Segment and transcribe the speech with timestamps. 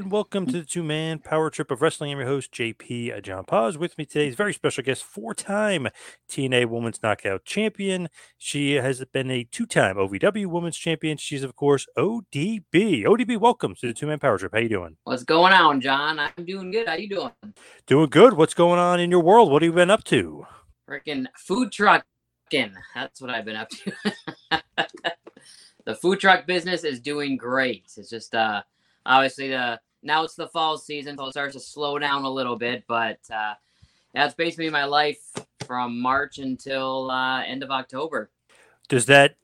[0.00, 2.10] And welcome to the two man power trip of wrestling.
[2.10, 3.76] I'm your host, JP John Paz.
[3.76, 5.88] With me today is very special guest, four time
[6.26, 8.08] TNA Women's Knockout Champion.
[8.38, 11.18] She has been a two time OVW Women's Champion.
[11.18, 13.04] She's, of course, ODB.
[13.04, 14.52] ODB, welcome to the two man power trip.
[14.54, 14.96] How you doing?
[15.04, 16.18] What's going on, John?
[16.18, 16.88] I'm doing good.
[16.88, 17.32] How you doing?
[17.86, 18.32] Doing good.
[18.32, 19.52] What's going on in your world?
[19.52, 20.46] What have you been up to?
[20.88, 22.72] Freaking food trucking.
[22.94, 23.92] That's what I've been up to.
[25.84, 27.84] the food truck business is doing great.
[27.98, 28.62] It's just, uh,
[29.04, 32.56] obviously the now it's the fall season, so it starts to slow down a little
[32.56, 32.84] bit.
[32.86, 33.54] But uh,
[34.14, 35.20] that's basically my life
[35.66, 38.30] from March until uh, end of October.
[38.88, 39.36] Does that,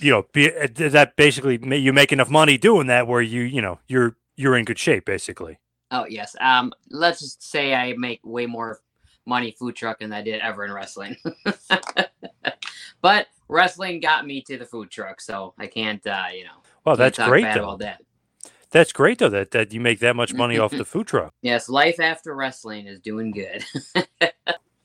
[0.00, 3.42] you know, be, uh, does that basically you make enough money doing that where you,
[3.42, 5.58] you know, you're you're in good shape basically?
[5.90, 6.34] Oh yes.
[6.40, 8.80] Um, let's just say I make way more
[9.26, 11.16] money food truck than I did ever in wrestling.
[13.02, 16.50] but wrestling got me to the food truck, so I can't, uh, you know.
[16.84, 17.76] Well, that's great though.
[17.76, 18.00] That.
[18.72, 21.34] That's great though that, that you make that much money off the food truck.
[21.42, 23.64] Yes, life after wrestling is doing good.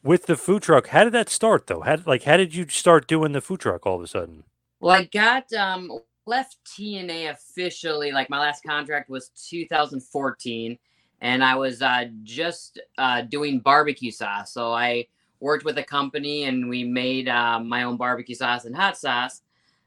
[0.04, 1.82] With the food truck, how did that start though?
[1.82, 4.44] How like how did you start doing the food truck all of a sudden?
[4.80, 5.92] Well, I got um
[6.26, 10.78] left TNA officially like my last contract was 2014
[11.22, 14.54] and I was uh just uh doing barbecue sauce.
[14.54, 15.08] So I
[15.40, 19.42] worked with a company and we made uh, my own barbecue sauce and hot sauce.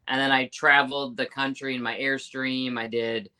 [0.08, 2.78] And then I traveled the country in my airstream.
[2.78, 3.30] I did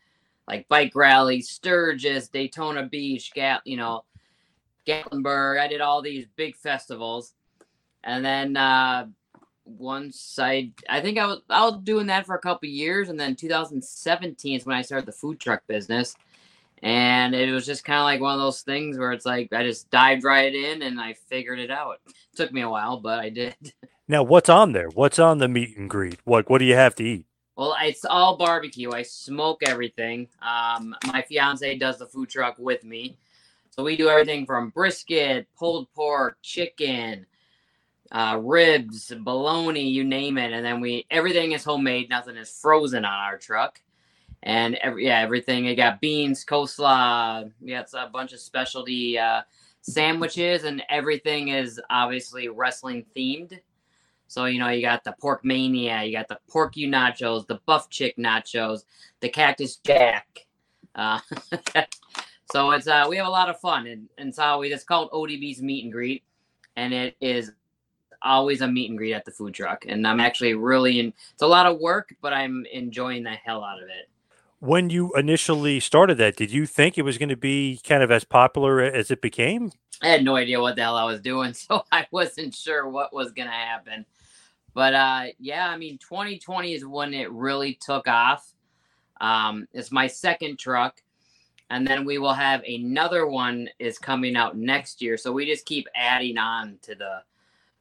[0.50, 4.04] like bike rallies, Sturgis, Daytona Beach, Gat, you know,
[4.84, 5.60] Gatlinburg.
[5.60, 7.34] I did all these big festivals,
[8.02, 9.06] and then uh,
[9.64, 13.20] once I, I think I was I was doing that for a couple years, and
[13.20, 16.16] then 2017 is when I started the food truck business,
[16.82, 19.62] and it was just kind of like one of those things where it's like I
[19.62, 22.00] just dived right in and I figured it out.
[22.08, 23.54] It took me a while, but I did.
[24.08, 24.88] Now, what's on there?
[24.88, 26.18] What's on the meet and greet?
[26.24, 27.26] What What do you have to eat?
[27.60, 28.91] Well, it's all barbecue.
[28.91, 30.28] I smoke everything.
[30.41, 33.19] Um, my fiance does the food truck with me.
[33.69, 37.26] So we do everything from brisket, pulled pork, chicken,
[38.12, 40.53] uh, ribs, bologna, you name it.
[40.54, 42.09] And then we everything is homemade.
[42.09, 43.78] Nothing is frozen on our truck.
[44.42, 45.66] And every yeah, everything.
[45.66, 47.53] We got beans, coleslaw.
[47.60, 49.42] We got a bunch of specialty uh,
[49.82, 53.60] sandwiches, and everything is obviously wrestling themed.
[54.30, 57.59] So, you know, you got the pork mania, you got the pork you nachos, the
[57.66, 58.84] buff chick nachos,
[59.18, 60.47] the cactus jack.
[60.94, 61.18] Uh,
[62.53, 65.10] so it's uh we have a lot of fun and, and it's always it's called
[65.10, 66.22] ODB's meet and greet.
[66.77, 67.50] And it is
[68.22, 69.84] always a meet and greet at the food truck.
[69.88, 73.65] And I'm actually really in it's a lot of work, but I'm enjoying the hell
[73.65, 74.09] out of it.
[74.60, 78.12] When you initially started that, did you think it was going to be kind of
[78.12, 79.72] as popular as it became?
[80.00, 83.12] I had no idea what the hell I was doing, so I wasn't sure what
[83.12, 84.06] was going to happen.
[84.74, 88.52] But uh, yeah, I mean, 2020 is when it really took off.
[89.20, 91.02] Um, it's my second truck,
[91.68, 95.16] and then we will have another one is coming out next year.
[95.16, 97.22] So we just keep adding on to the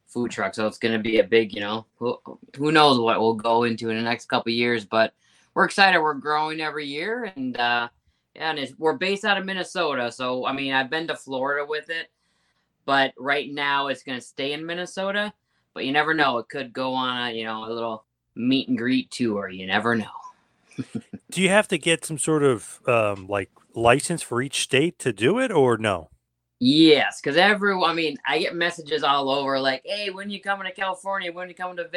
[0.06, 0.56] food truck.
[0.56, 2.20] So it's going to be a big, you know, who,
[2.58, 4.84] who knows what we'll go into in the next couple years.
[4.84, 5.14] But
[5.54, 6.02] we're excited.
[6.02, 7.90] We're growing every year, and uh,
[8.36, 10.12] yeah, and we're based out of Minnesota.
[10.12, 12.08] So I mean, I've been to Florida with it,
[12.86, 15.34] but right now it's going to stay in Minnesota.
[15.74, 18.06] But you never know; it could go on a you know a little
[18.36, 19.50] meet and greet tour.
[19.50, 20.06] You never know.
[21.32, 25.14] do you have to get some sort of um, like license for each state to
[25.14, 26.10] do it, or no?
[26.60, 27.90] Yes, because everyone.
[27.90, 31.32] I mean, I get messages all over like, "Hey, when you coming to California?
[31.32, 31.88] When you coming to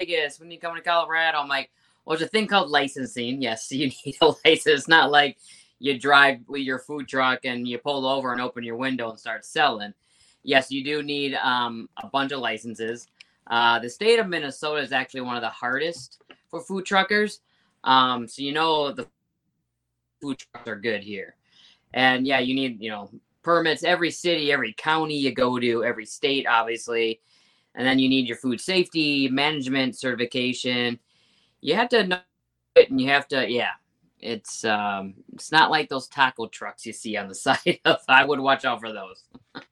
[0.00, 0.40] Vegas?
[0.40, 1.70] When you coming to Colorado?" I'm like,
[2.04, 3.42] "Well, there's a thing called licensing.
[3.42, 4.66] Yes, you need a license.
[4.66, 5.38] It's Not like
[5.78, 9.18] you drive with your food truck and you pull over and open your window and
[9.18, 9.94] start selling.
[10.42, 13.08] Yes, you do need um, a bunch of licenses.
[13.46, 17.40] Uh, the state of Minnesota is actually one of the hardest for food truckers.
[17.84, 19.06] Um, so you know the
[20.20, 21.34] food trucks are good here,
[21.94, 23.10] and yeah, you need you know
[23.42, 27.20] permits every city, every county you go to, every state, obviously.
[27.74, 30.98] And then you need your food safety management certification.
[31.60, 32.20] You have to know
[32.76, 33.72] it and you have to, yeah.
[34.20, 38.24] It's um it's not like those taco trucks you see on the side of I
[38.24, 39.24] would watch out for those.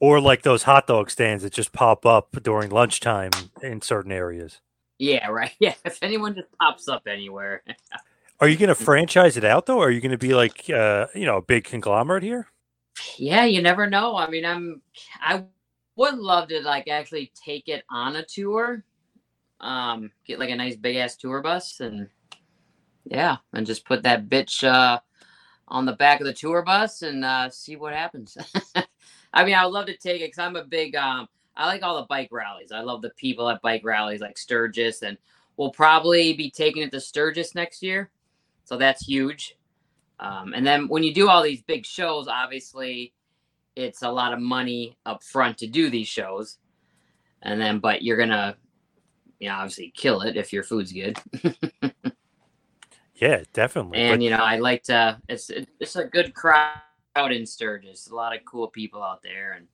[0.00, 3.30] or like those hot dog stands that just pop up during lunchtime
[3.62, 4.60] in certain areas.
[4.98, 5.52] Yeah, right.
[5.60, 5.74] Yeah.
[5.84, 7.62] If anyone just pops up anywhere.
[8.40, 9.78] Are you going to franchise it out though?
[9.78, 12.48] Or are you going to be like, uh, you know, a big conglomerate here?
[13.16, 14.16] yeah, you never know.
[14.16, 14.82] I mean, I'm
[15.20, 15.44] I
[15.96, 18.84] would love to like actually take it on a tour.
[19.60, 22.08] Um, get like a nice big ass tour bus and
[23.04, 24.98] yeah, and just put that bitch uh
[25.68, 28.36] on the back of the tour bus and uh see what happens.
[29.34, 31.82] I mean, I would love to take it because I'm a big um I like
[31.82, 32.72] all the bike rallies.
[32.72, 35.18] I love the people at bike rallies like Sturgis and
[35.56, 38.10] we'll probably be taking it to Sturgis next year.
[38.64, 39.56] So that's huge.
[40.20, 43.12] Um, and then when you do all these big shows, obviously
[43.76, 46.58] it's a lot of money up front to do these shows.
[47.42, 48.56] And then, but you're going to,
[49.38, 51.18] you know, obviously kill it if your food's good.
[53.14, 53.98] yeah, definitely.
[53.98, 56.78] And, but- you know, I like to, it's, it's a good crowd
[57.16, 58.08] in Sturgis.
[58.08, 59.66] A lot of cool people out there and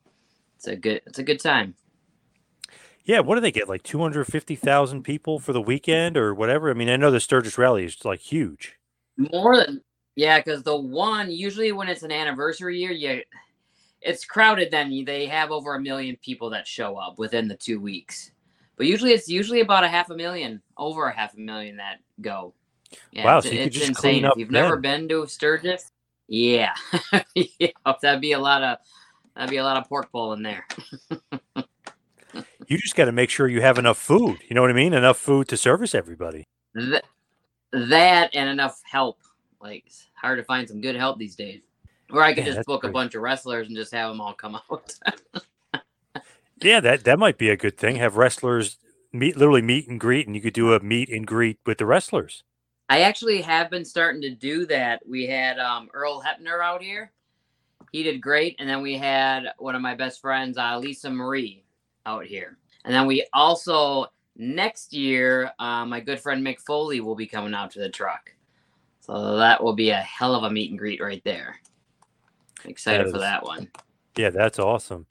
[0.56, 1.74] it's a good, it's a good time.
[3.04, 3.68] Yeah, what do they get?
[3.68, 6.70] Like 250,000 people for the weekend or whatever?
[6.70, 8.76] I mean, I know the Sturgis rally is like huge.
[9.16, 9.82] More than
[10.16, 13.22] yeah, because the one usually when it's an anniversary year, you
[14.02, 14.70] it's crowded.
[14.70, 18.30] Then they have over a million people that show up within the two weeks.
[18.76, 22.00] But usually it's usually about a half a million, over a half a million that
[22.20, 22.54] go.
[23.12, 24.24] Yeah, wow, it's, so you it's just insane.
[24.24, 24.62] If you've then.
[24.62, 25.92] never been to Sturgis,
[26.30, 26.74] yeah,
[27.34, 27.68] yeah,
[28.00, 28.78] that'd be a lot of
[29.34, 30.64] that'd be a lot of pork pole in there.
[32.68, 34.38] you just got to make sure you have enough food.
[34.48, 34.94] You know what I mean?
[34.94, 36.46] Enough food to service everybody.
[36.74, 37.02] That,
[37.72, 39.18] that and enough help.
[39.60, 39.84] Like
[40.14, 41.62] hard to find some good help these days.
[42.12, 42.90] Or I could yeah, just book great.
[42.90, 44.94] a bunch of wrestlers and just have them all come out.
[46.62, 47.96] yeah, that that might be a good thing.
[47.96, 48.78] Have wrestlers
[49.12, 51.86] meet literally meet and greet, and you could do a meet and greet with the
[51.86, 52.44] wrestlers.
[52.90, 55.00] I actually have been starting to do that.
[55.06, 57.12] We had um, Earl Hebner out here.
[57.92, 61.62] He did great, and then we had one of my best friends, uh, Lisa Marie,
[62.04, 62.58] out here.
[62.84, 64.06] And then we also
[64.36, 68.32] next year, uh, my good friend Mick Foley will be coming out to the truck.
[68.98, 71.60] So that will be a hell of a meet and greet right there.
[72.64, 73.70] Excited that is, for that one.
[74.16, 75.06] Yeah, that's awesome.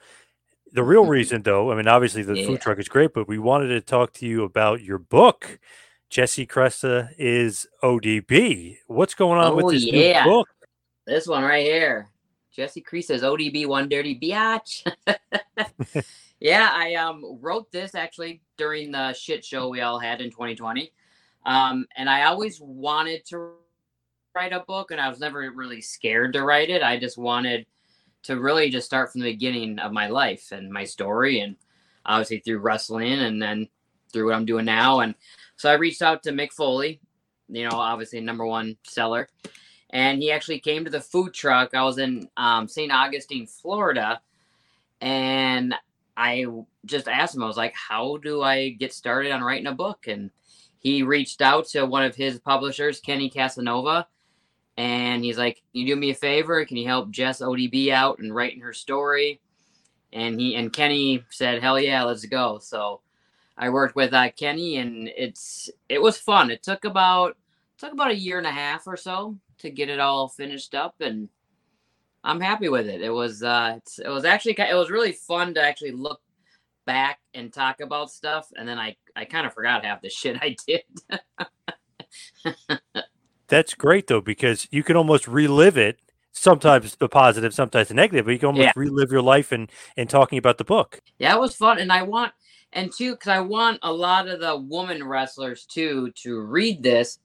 [0.74, 2.46] The real reason, though, I mean, obviously the yeah.
[2.46, 5.60] food truck is great, but we wanted to talk to you about your book.
[6.10, 8.78] Jessica Kresa is ODB.
[8.88, 10.24] What's going on oh, with this yeah.
[10.24, 10.50] new book?
[11.06, 12.10] This one right here.
[12.52, 14.92] Jessica Kresa is ODB, one dirty biatch.
[16.40, 20.92] yeah, I um wrote this actually during the shit show we all had in 2020.
[21.46, 23.52] Um, and I always wanted to
[24.36, 26.82] write a book and I was never really scared to write it.
[26.82, 27.68] I just wanted
[28.24, 31.56] to really just start from the beginning of my life and my story and
[32.06, 33.68] obviously through wrestling and then
[34.12, 35.02] through what I'm doing now.
[35.02, 35.16] And
[35.60, 37.02] so I reached out to Mick Foley,
[37.50, 39.28] you know, obviously number one seller.
[39.90, 41.74] And he actually came to the food truck.
[41.74, 42.90] I was in um, St.
[42.90, 44.22] Augustine, Florida.
[45.02, 45.76] And
[46.16, 46.46] I
[46.86, 50.08] just asked him, I was like, how do I get started on writing a book?
[50.08, 50.32] And
[50.80, 54.08] he reached out to one of his publishers, Kenny Casanova,
[54.78, 56.64] and he's like, you do me a favor?
[56.64, 59.42] Can you help Jess ODB out and writing her story?"
[60.14, 63.02] And he and Kenny said, "Hell yeah, let's go." So
[63.60, 66.50] I worked with uh, Kenny, and it's it was fun.
[66.50, 67.36] It took about
[67.78, 70.96] took about a year and a half or so to get it all finished up,
[71.02, 71.28] and
[72.24, 73.02] I'm happy with it.
[73.02, 76.22] It was uh, it was actually it was really fun to actually look
[76.86, 80.38] back and talk about stuff, and then I I kind of forgot half the shit
[80.42, 80.84] I did.
[83.50, 86.00] That's great though because you can almost relive it
[86.32, 88.72] sometimes the positive, sometimes the negative, but you can almost Yeah.
[88.78, 91.02] relive your life and and talking about the book.
[91.18, 92.32] Yeah, it was fun, and I want
[92.74, 97.20] and two because I want a lot of the woman wrestlers too to read this,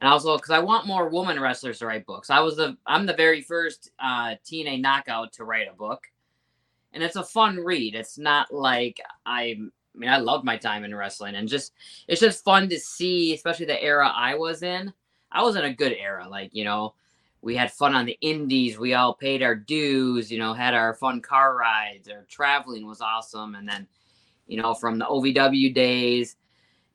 [0.00, 2.30] and also because I want more woman wrestlers to write books.
[2.30, 6.04] I was the I'm the very first uh, TNA knockout to write a book,
[6.92, 7.94] and it's a fun read.
[7.94, 9.56] It's not like I.
[9.94, 11.72] I mean, I loved my time in wrestling, and just
[12.06, 14.92] it's just fun to see, especially the era I was in.
[15.32, 16.94] I was in a good era, like you know,
[17.40, 18.78] we had fun on the indies.
[18.78, 22.08] We all paid our dues, you know, had our fun car rides.
[22.08, 23.54] Our traveling was awesome.
[23.54, 23.86] And then,
[24.48, 26.36] you know, from the OVW days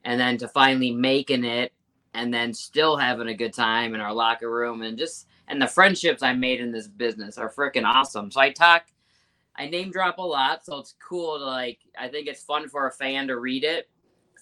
[0.04, 1.72] and then to finally making it
[2.12, 5.66] and then still having a good time in our locker room and just, and the
[5.66, 8.30] friendships I made in this business are freaking awesome.
[8.30, 8.84] So I talk,
[9.56, 10.64] I name drop a lot.
[10.64, 13.88] So it's cool to like, I think it's fun for a fan to read it.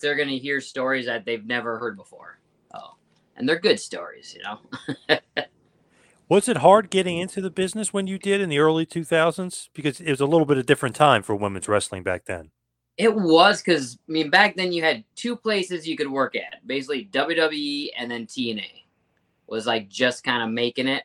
[0.01, 2.41] They're to hear stories that they've never heard before.
[2.75, 2.97] Oh,
[3.37, 5.19] and they're good stories, you know?
[6.29, 9.69] Was it hard getting into the business when you did in the early 2000s?
[9.75, 12.51] Because it was a little bit of a different time for women's wrestling back then.
[12.99, 16.67] It was because I mean back then you had two places you could work at,
[16.67, 18.83] basically WWE and then TNA
[19.47, 21.05] was like just kind of making it.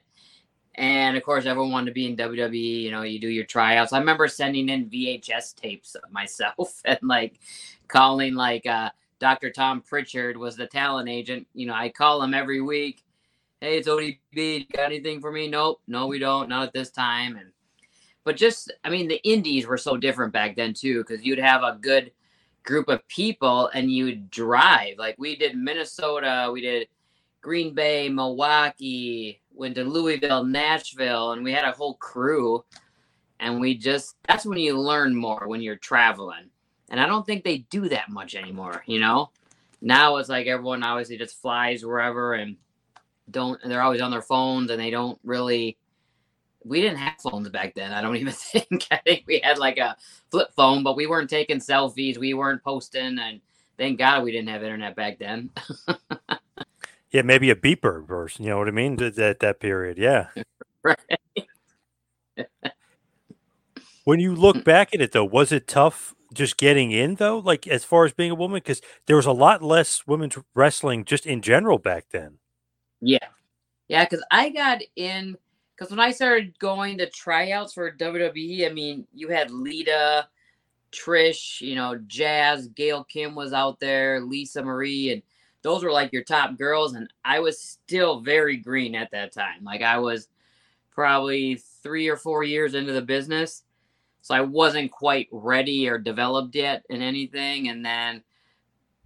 [0.75, 2.81] And of course, everyone wanted to be in WWE.
[2.81, 3.93] You know, you do your tryouts.
[3.93, 7.39] I remember sending in VHS tapes of myself and like
[7.87, 9.49] calling like uh, Dr.
[9.49, 11.47] Tom Prichard was the talent agent.
[11.53, 13.03] You know, I call him every week.
[13.59, 14.19] Hey, it's ODB.
[14.33, 15.47] You got anything for me?
[15.47, 15.81] Nope.
[15.87, 16.47] No, we don't.
[16.47, 17.37] Not at this time.
[17.37, 17.51] And
[18.27, 21.63] but just I mean the indies were so different back then too because you'd have
[21.63, 22.11] a good
[22.63, 24.97] group of people and you'd drive.
[24.97, 26.89] Like we did Minnesota we did
[27.39, 32.65] Green Bay Milwaukee went to Louisville Nashville and we had a whole crew.
[33.39, 36.49] And we just that's when you learn more when you're traveling.
[36.89, 39.29] And I don't think they do that much anymore you know?
[39.79, 42.57] Now it's like everyone obviously just flies wherever and
[43.31, 45.77] don't and they're always on their phones and they don't really
[46.67, 47.91] we didn't have phones back then.
[47.91, 48.87] I don't even think.
[48.91, 49.95] I think we had like a
[50.31, 52.17] flip phone, but we weren't taking selfies.
[52.17, 53.41] We weren't posting, and
[53.77, 55.49] thank God we didn't have internet back then.
[57.11, 58.43] Yeah, maybe a beeper version.
[58.43, 58.97] You know what I mean?
[58.97, 59.97] That that, that period.
[59.97, 60.27] Yeah.
[60.83, 60.97] right.
[64.03, 64.61] When you look hmm.
[64.61, 67.39] back at it, though, was it tough just getting in, though?
[67.39, 71.05] Like as far as being a woman, because there was a lot less women's wrestling
[71.05, 72.39] just in general back then.
[73.01, 73.17] Yeah,
[73.87, 74.05] yeah.
[74.05, 75.37] Because I got in.
[75.77, 80.27] Because when I started going to tryouts for WWE, I mean, you had Lita,
[80.91, 85.21] Trish, you know, Jazz, Gail Kim was out there, Lisa Marie, and
[85.61, 86.95] those were like your top girls.
[86.95, 89.63] And I was still very green at that time.
[89.63, 90.29] Like I was
[90.91, 93.63] probably three or four years into the business.
[94.21, 97.69] So I wasn't quite ready or developed yet in anything.
[97.69, 98.23] And then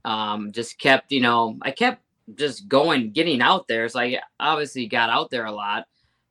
[0.05, 2.01] um, just kept, you know, I kept
[2.35, 3.89] just going, getting out there.
[3.89, 5.85] So I obviously got out there a lot,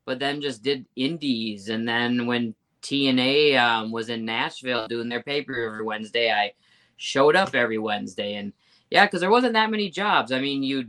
[0.04, 1.69] but then just did indies.
[1.69, 6.52] And then when TNA um, was in Nashville doing their paper every Wednesday, I
[6.97, 8.35] showed up every Wednesday.
[8.35, 8.52] And
[8.90, 10.33] yeah, because there wasn't that many jobs.
[10.33, 10.87] I mean, you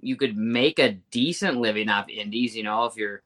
[0.00, 3.22] you could make a decent living off indies, you know, if you're,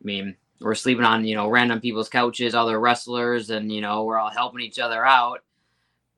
[0.00, 4.04] I mean, we're sleeping on you know random people's couches, other wrestlers, and you know
[4.04, 5.44] we're all helping each other out.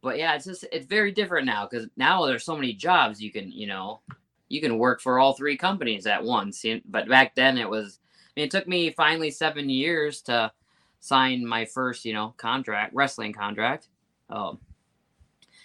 [0.02, 3.30] But yeah, it's just it's very different now because now there's so many jobs you
[3.30, 4.00] can you know
[4.48, 6.64] you can work for all three companies at once.
[6.84, 7.98] But back then it was.
[8.40, 10.52] It took me finally seven years to
[11.00, 13.88] sign my first you know contract, wrestling contract.
[14.28, 14.58] Um,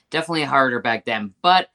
[0.09, 1.69] definitely harder back then, but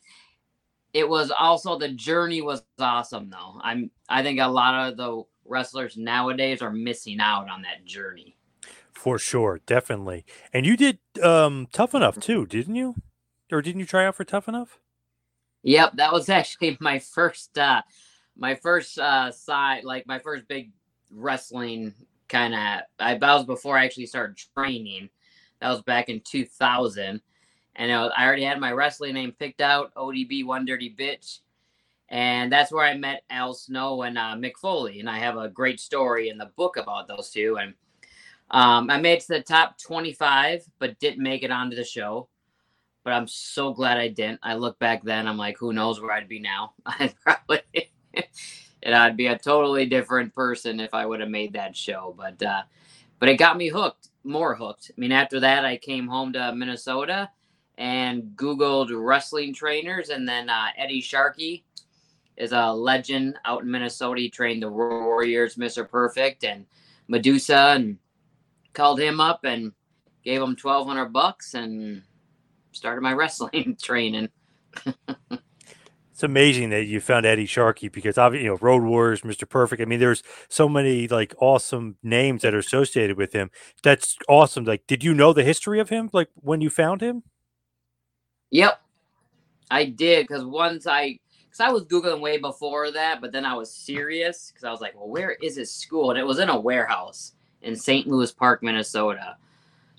[0.92, 3.61] it was also the journey was awesome though.
[3.62, 8.37] I'm I think a lot of the wrestlers nowadays are missing out on that journey.
[8.92, 10.25] For sure, definitely.
[10.52, 12.95] And you did um Tough Enough too, didn't you?
[13.52, 14.78] Or didn't you try out for Tough Enough?
[15.62, 17.83] Yep, that was actually my first uh
[18.37, 20.73] my first uh side like my first big
[21.11, 21.95] wrestling
[22.29, 25.11] kind of I that was before I actually started training.
[25.61, 27.21] That was back in 2000.
[27.76, 31.38] And I, was, I already had my wrestling name picked out, ODB One Dirty Bitch.
[32.09, 35.00] And that's where I met Al Snow and uh, Mick Foley.
[35.00, 37.59] And I have a great story in the book about those two.
[37.61, 37.75] And
[38.50, 42.29] um, I made it to the top 25, but didn't make it onto the show.
[43.05, 44.40] But I'm so glad I didn't.
[44.43, 46.75] I look back then, I'm like, who knows where I'd be now?
[46.87, 47.62] I'd probably,
[48.82, 52.14] and I'd be a totally different person if I would have made that show.
[52.16, 52.62] But, uh,
[53.18, 54.90] but it got me hooked, more hooked.
[54.96, 57.30] I mean, after that, I came home to Minnesota
[57.78, 61.64] and Googled wrestling trainers, and then uh, Eddie Sharkey
[62.37, 64.20] is a legend out in Minnesota.
[64.20, 65.88] He trained the Warriors, Mr.
[65.88, 66.66] Perfect, and
[67.08, 67.99] Medusa, and
[68.72, 69.72] called him up and
[70.25, 72.02] gave him twelve hundred bucks and
[72.72, 74.28] started my wrestling training.
[76.20, 79.48] It's amazing that you found Eddie Sharkey because obviously, you know, Road Warriors, Mr.
[79.48, 79.80] Perfect.
[79.80, 83.50] I mean, there's so many like awesome names that are associated with him.
[83.82, 84.64] That's awesome.
[84.64, 86.10] Like, did you know the history of him?
[86.12, 87.22] Like when you found him?
[88.50, 88.82] Yep,
[89.70, 93.54] I did because once I, because I was googling way before that, but then I
[93.54, 96.10] was serious because I was like, well, where is his school?
[96.10, 98.06] And it was in a warehouse in St.
[98.06, 99.38] Louis Park, Minnesota.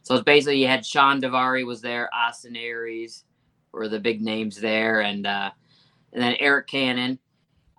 [0.04, 3.24] So it's basically you had Shawn Daivari was there, Austin Aries
[3.72, 5.50] were the big names there, and uh,
[6.14, 7.20] and then Eric Cannon,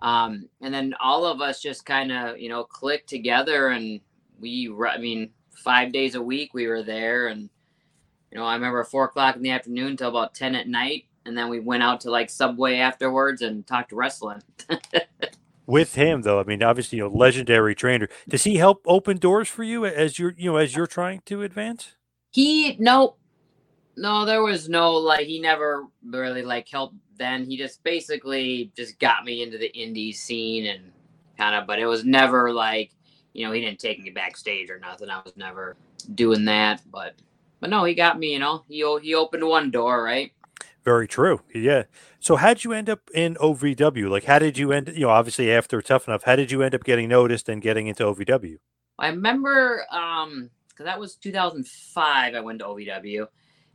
[0.01, 3.99] um, and then all of us just kind of you know clicked together, and
[4.39, 7.49] we I mean five days a week we were there, and
[8.31, 11.37] you know I remember four o'clock in the afternoon till about ten at night, and
[11.37, 14.41] then we went out to like Subway afterwards and talked wrestling.
[15.65, 18.09] with him though i mean obviously you know legendary trainer.
[18.27, 21.41] Does he help open doors for you as you're you know as you're trying to
[21.41, 21.93] advance?
[22.31, 23.15] He no
[23.95, 27.45] no there was no like he never really like helped then.
[27.45, 30.91] He just basically just got me into the indie scene and
[31.37, 32.91] kind of but it was never like
[33.33, 35.09] you know he didn't take me backstage or nothing.
[35.09, 35.75] I was never
[36.15, 37.15] doing that but
[37.59, 38.63] but no he got me you know.
[38.67, 40.31] He he opened one door right?
[40.83, 41.41] Very true.
[41.53, 41.83] Yeah.
[42.23, 45.51] So how'd you end up in ovw like how did you end you know obviously
[45.51, 48.57] after tough enough how did you end up getting noticed and getting into ovw
[48.97, 53.27] i remember um because that was 2005 i went to ovw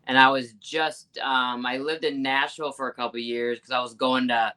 [0.09, 3.81] and I was just um, I lived in Nashville for a couple years because I
[3.81, 4.53] was going to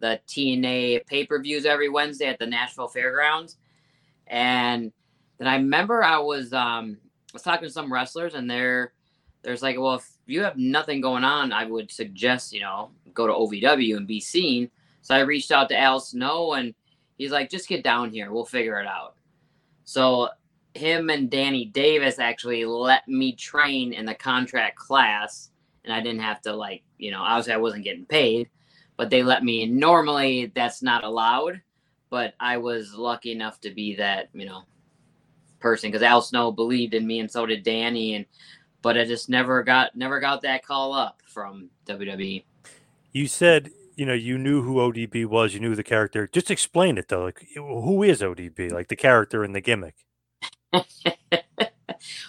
[0.00, 3.58] the TNA pay per views every Wednesday at the Nashville Fairgrounds,
[4.26, 4.90] and
[5.38, 6.96] then I remember I was um,
[7.32, 8.94] was talking to some wrestlers and they're
[9.42, 13.26] there's like well if you have nothing going on I would suggest you know go
[13.26, 14.70] to OVW and be seen.
[15.02, 16.74] So I reached out to Al Snow and
[17.18, 19.16] he's like just get down here we'll figure it out.
[19.84, 20.30] So
[20.74, 25.50] him and Danny Davis actually let me train in the contract class,
[25.84, 28.50] and I didn't have to like you know obviously I wasn't getting paid,
[28.96, 29.66] but they let me.
[29.66, 31.62] Normally that's not allowed,
[32.10, 34.64] but I was lucky enough to be that you know
[35.60, 38.26] person because Al Snow believed in me, and so did Danny, and
[38.82, 42.44] but I just never got never got that call up from WWE.
[43.12, 46.28] You said you know you knew who ODB was, you knew the character.
[46.32, 47.24] Just explain it though.
[47.24, 48.72] Like who is ODB?
[48.72, 49.94] Like the character and the gimmick.
[51.32, 51.40] well,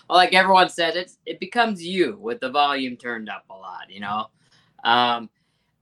[0.10, 3.90] like everyone said, it's it becomes you with the volume turned up a lot.
[3.90, 4.28] You know,
[4.84, 5.30] um,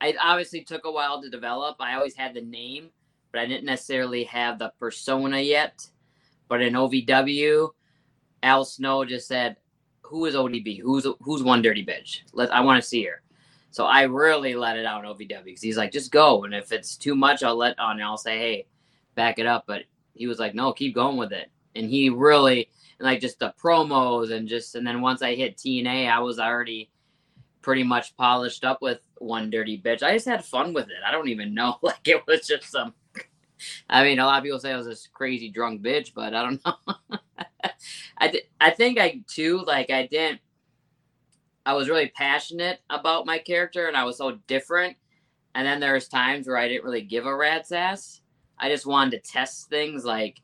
[0.01, 1.77] it obviously took a while to develop.
[1.79, 2.89] I always had the name,
[3.31, 5.87] but I didn't necessarily have the persona yet.
[6.47, 7.69] But in OVW,
[8.43, 9.57] Al Snow just said,
[10.01, 10.79] "Who is ODB?
[10.81, 12.21] Who's who's one dirty bitch?
[12.33, 13.21] Let I want to see her."
[13.71, 16.71] So I really let it out in OVW because he's like, "Just go, and if
[16.71, 17.97] it's too much, I'll let on.
[17.97, 18.67] And I'll say, hey,
[19.15, 22.69] back it up." But he was like, "No, keep going with it." And he really
[22.99, 26.89] like just the promos and just and then once I hit TNA, I was already
[27.61, 30.03] pretty much polished up with one dirty bitch.
[30.03, 30.97] I just had fun with it.
[31.05, 31.77] I don't even know.
[31.83, 32.93] Like it was just some
[33.89, 36.43] I mean, a lot of people say I was this crazy drunk bitch, but I
[36.43, 37.17] don't know.
[38.17, 40.39] I, I think I too like I didn't
[41.65, 44.97] I was really passionate about my character and I was so different.
[45.55, 48.21] And then there's times where I didn't really give a rat's ass.
[48.59, 50.41] I just wanted to test things like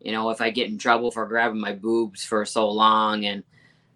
[0.00, 3.26] you know, if I get in trouble for grabbing my boobs for so long.
[3.26, 3.44] And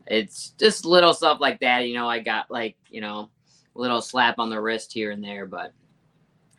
[0.07, 1.89] it's just little stuff like that.
[1.89, 3.31] You know, I got like, you know,
[3.75, 5.73] a little slap on the wrist here and there, but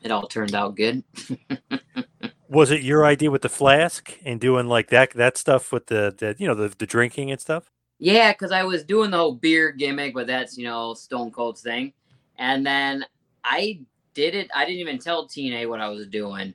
[0.02, 1.04] it all turned out good.
[2.50, 6.14] was it your idea with the flask and doing like that that stuff with the,
[6.18, 9.34] the you know the, the drinking and stuff yeah because i was doing the whole
[9.34, 11.92] beer gimmick but that's you know stone cold's thing
[12.38, 13.04] and then
[13.44, 13.80] i
[14.14, 16.54] did it i didn't even tell tna what i was doing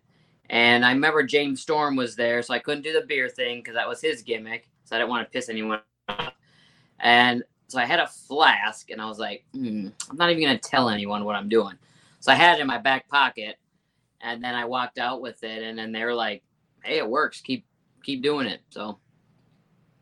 [0.50, 3.74] and I remember James Storm was there, so I couldn't do the beer thing because
[3.74, 4.68] that was his gimmick.
[4.84, 6.34] So I didn't want to piss anyone off.
[6.98, 10.58] And so I had a flask, and I was like, hmm, I'm not even going
[10.58, 11.78] to tell anyone what I'm doing.
[12.18, 13.58] So I had it in my back pocket,
[14.20, 16.42] and then I walked out with it, and then they were like,
[16.82, 17.40] "Hey, it works.
[17.40, 17.64] Keep
[18.02, 18.98] keep doing it." So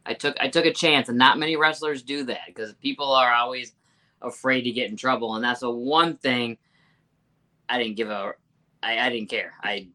[0.07, 3.33] I took I took a chance, and not many wrestlers do that because people are
[3.33, 3.75] always
[4.23, 6.57] afraid to get in trouble, and that's the one thing
[7.69, 8.33] I didn't give a
[8.83, 9.53] I, I didn't care.
[9.63, 9.89] I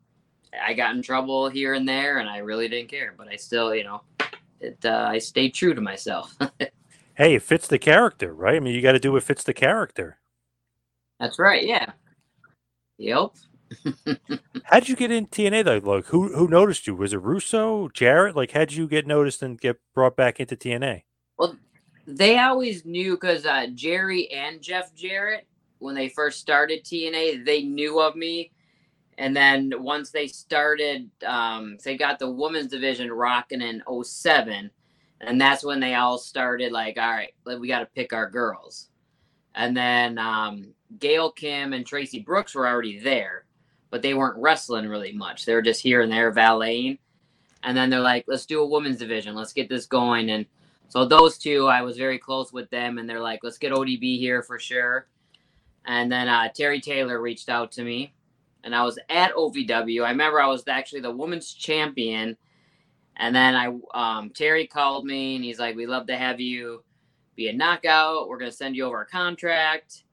[0.62, 3.14] I got in trouble here and there, and I really didn't care.
[3.18, 4.02] But I still, you know,
[4.60, 4.78] it.
[4.84, 6.36] Uh, I stayed true to myself.
[7.16, 8.56] hey, it fits the character, right?
[8.56, 10.20] I mean, you got to do what fits the character.
[11.20, 11.66] That's right.
[11.66, 11.92] Yeah.
[12.98, 13.32] Yep.
[14.66, 15.96] how'd you get in TNA though?
[15.96, 16.96] Like, who who noticed you?
[16.96, 18.36] Was it Russo, Jarrett?
[18.36, 21.04] Like, how'd you get noticed and get brought back into TNA?
[21.38, 21.58] Well,
[22.06, 25.48] they always knew because uh, Jerry and Jeff Jarrett,
[25.80, 28.52] when they first started TNA, they knew of me
[29.18, 34.72] and then once they started, um, they got the women's division rocking in 07.
[35.22, 38.90] And that's when they all started like, all right, we got to pick our girls.
[39.56, 43.46] And then um, Gail Kim and Traci Brooks were already there,
[43.90, 45.46] but they weren't wrestling really much.
[45.46, 46.98] They were just here and there valeting.
[47.62, 49.36] And then they're like, let's do a women's division.
[49.36, 50.30] Let's get this going.
[50.30, 50.46] And
[50.90, 52.98] so those two, I was very close with them.
[52.98, 55.08] And they're like, let's get ODB here for sure.
[55.86, 58.14] And then uh, Terry Taylor reached out to me.
[58.64, 60.06] And I was at OVW.
[60.06, 62.38] I remember I was actually the women's champion.
[63.18, 66.84] And then I um, Terry called me and he's like, We'd love to have you
[67.36, 68.28] be a knockout.
[68.28, 70.04] We're gonna send you over a contract.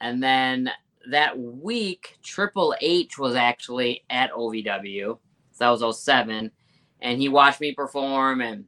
[0.00, 0.70] And then
[1.10, 5.18] that week, Triple H was actually at OVW.
[5.52, 6.50] So that was 07.
[7.00, 8.64] And he watched me perform and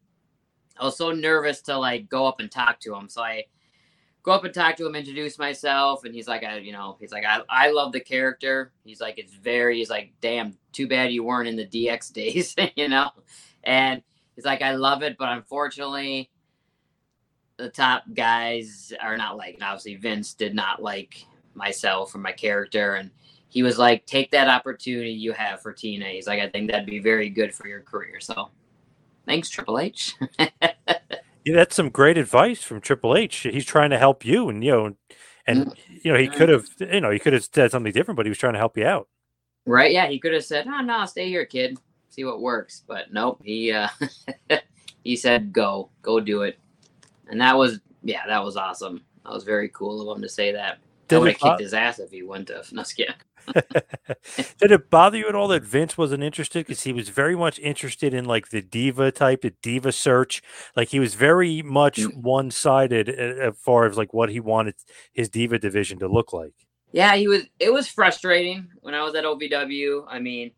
[0.79, 3.09] I was so nervous to like go up and talk to him.
[3.09, 3.45] So I
[4.25, 7.13] go up and talk to him, introduce myself, and he's like, I, you know, he's
[7.13, 8.73] like, I, I love the character.
[8.83, 12.57] He's like, it's very, he's like, damn, too bad you weren't in the DX days,
[12.75, 13.11] you know.
[13.63, 14.03] And
[14.35, 16.31] he's like, I love it, but unfortunately,
[17.59, 19.59] the top guys are not like.
[19.63, 23.11] Obviously, Vince did not like myself or my character, and
[23.49, 26.15] he was like, take that opportunity you have for TNA.
[26.15, 28.21] He's like, I think that'd be very good for your career.
[28.21, 28.49] So,
[29.27, 30.17] thanks, Triple H.
[31.45, 33.37] Yeah, that's some great advice from Triple H.
[33.39, 34.97] He's trying to help you, and you know,
[35.47, 35.77] and Mm.
[36.05, 38.31] you know, he could have, you know, he could have said something different, but he
[38.31, 39.09] was trying to help you out.
[39.67, 39.93] Right?
[39.93, 41.79] Yeah, he could have said, "Oh no, stay here, kid.
[42.11, 43.89] See what works." But nope, he uh
[45.05, 46.59] he said, "Go, go do it,"
[47.29, 49.03] and that was yeah, that was awesome.
[49.25, 50.79] That was very cool of him to say that.
[51.09, 52.71] Did I would have kicked his ass if he wouldn't have.
[52.73, 53.15] No, just kidding.
[54.59, 56.67] Did it bother you at all that Vince wasn't interested?
[56.67, 60.43] Because he was very much interested in like the diva type, the diva search.
[60.77, 62.17] Like he was very much Mm.
[62.23, 64.75] one sided as far as like what he wanted
[65.13, 66.55] his diva division to look like.
[66.93, 67.43] Yeah, he was.
[67.59, 70.05] It was frustrating when I was at OVW.
[70.09, 70.53] I mean,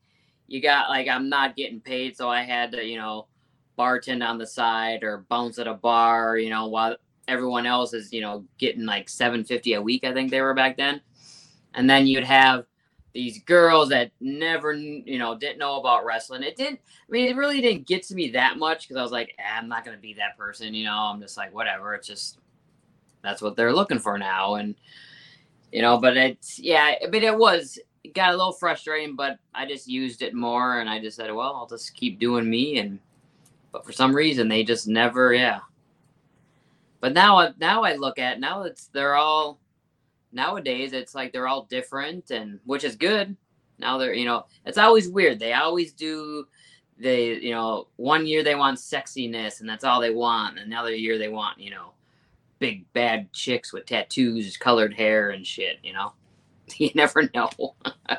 [0.47, 3.27] you got like I'm not getting paid, so I had to, you know,
[3.79, 6.97] bartend on the side or bounce at a bar, you know, while
[7.29, 10.05] everyone else is, you know, getting like seven fifty a week.
[10.05, 11.01] I think they were back then.
[11.75, 12.65] And then you'd have
[13.17, 16.43] these girls that never, you know, didn't know about wrestling.
[16.43, 16.81] It didn't.
[16.85, 19.59] I mean, it really didn't get to me that much because I was like, eh,
[19.59, 20.97] I'm not gonna be that person, you know.
[20.97, 21.95] I'm just like, whatever.
[21.95, 22.39] It's just
[23.23, 24.75] that's what they're looking for now, and
[25.73, 29.67] you know but it's yeah mean it was it got a little frustrating but i
[29.67, 32.99] just used it more and i just said well i'll just keep doing me and
[33.73, 35.61] but for some reason they just never yeah
[37.01, 39.59] but now now i look at now it's they're all
[40.37, 43.37] nowadays it's like they're all different and which is good
[43.79, 46.47] now they're you know it's always weird they always do
[46.99, 50.95] they you know one year they want sexiness and that's all they want and another
[50.95, 51.93] year they want you know
[52.59, 55.79] big bad chicks with tattoos, colored hair, and shit.
[55.83, 56.13] You know,
[56.77, 57.51] you never know.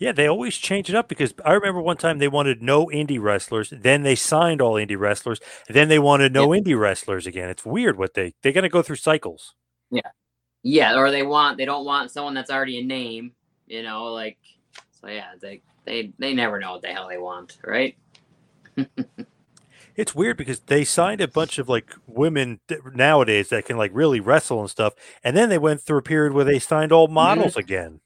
[0.00, 3.20] Yeah, they always change it up because I remember one time they wanted no indie
[3.20, 7.48] wrestlers, then they signed all indie wrestlers, then they wanted no indie wrestlers again.
[7.48, 9.56] It's weird what they they're gonna go through cycles.
[9.90, 10.02] yeah,
[10.62, 13.32] yeah, or they want they don't want someone that's already a name.
[13.66, 14.38] You know, like
[15.00, 15.08] so.
[15.08, 17.96] Yeah, they they they never know what the hell they want, right?
[19.98, 22.60] It's weird because they signed a bunch of like women
[22.94, 24.94] nowadays that can like really wrestle and stuff,
[25.24, 27.58] and then they went through a period where they signed all models mm-hmm.
[27.58, 28.00] again.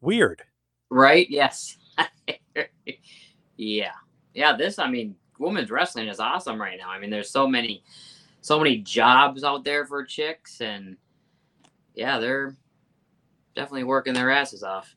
[0.00, 0.42] Weird.
[0.90, 1.30] Right?
[1.30, 1.76] Yes.
[3.56, 3.92] yeah.
[4.34, 4.56] Yeah.
[4.56, 6.90] This, I mean, women's wrestling is awesome right now.
[6.90, 7.84] I mean, there's so many,
[8.40, 10.96] so many jobs out there for chicks, and
[11.98, 12.56] yeah, they're
[13.56, 14.94] definitely working their asses off.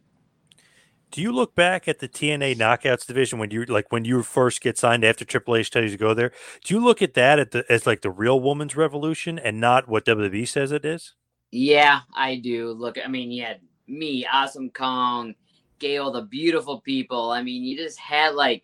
[1.09, 4.61] Do you look back at the TNA Knockouts division when you like when you first
[4.61, 6.31] get signed after Triple H tells you to go there?
[6.63, 9.89] Do you look at that at the, as like the real woman's revolution and not
[9.89, 11.15] what WWE says it is?
[11.51, 12.71] Yeah, I do.
[12.71, 15.35] Look, I mean, you had me, Awesome Kong,
[15.79, 17.31] Gail, the beautiful people.
[17.31, 18.63] I mean, you just had like,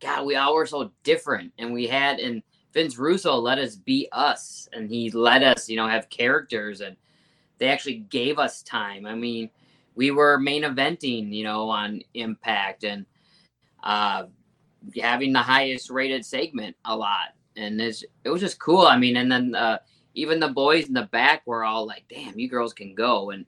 [0.00, 1.52] God, we all were so different.
[1.58, 4.68] And we had, and Vince Russo let us be us.
[4.72, 6.82] And he let us, you know, have characters.
[6.82, 6.96] And
[7.60, 9.06] they actually gave us time.
[9.06, 9.50] I mean,
[9.94, 13.06] we were main eventing, you know, on Impact and
[13.84, 14.24] uh,
[15.00, 17.34] having the highest rated segment a lot.
[17.56, 18.86] And it's, it was just cool.
[18.86, 19.78] I mean, and then, uh,
[20.14, 23.46] even the boys in the back were all like, "Damn, you girls can go!" and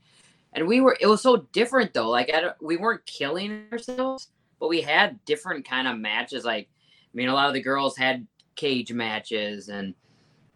[0.52, 0.96] and we were.
[1.00, 2.08] It was so different though.
[2.08, 4.28] Like I we weren't killing ourselves,
[4.60, 6.44] but we had different kind of matches.
[6.44, 9.94] Like I mean, a lot of the girls had cage matches, and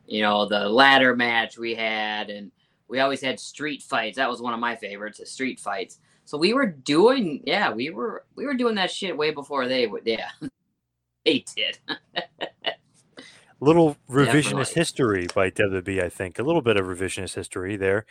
[0.06, 2.52] you know the ladder match we had, and
[2.88, 4.16] we always had street fights.
[4.16, 5.98] That was one of my favorites, the street fights.
[6.24, 9.86] So we were doing, yeah, we were we were doing that shit way before they
[9.86, 10.02] would.
[10.04, 10.30] Yeah,
[11.24, 11.78] they did.
[13.60, 14.74] Little revisionist Definitely.
[14.74, 16.38] history by WWE, I think.
[16.38, 18.04] A little bit of revisionist history there.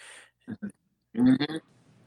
[0.49, 1.29] Mm-hmm.
[1.29, 1.57] Mm-hmm.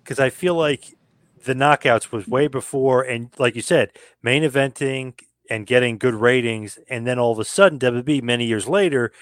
[0.02, 0.96] Because I feel like
[1.44, 6.78] the knockouts was way before, and like you said, main eventing and getting good ratings,
[6.90, 9.12] and then all of a sudden, WWE many years later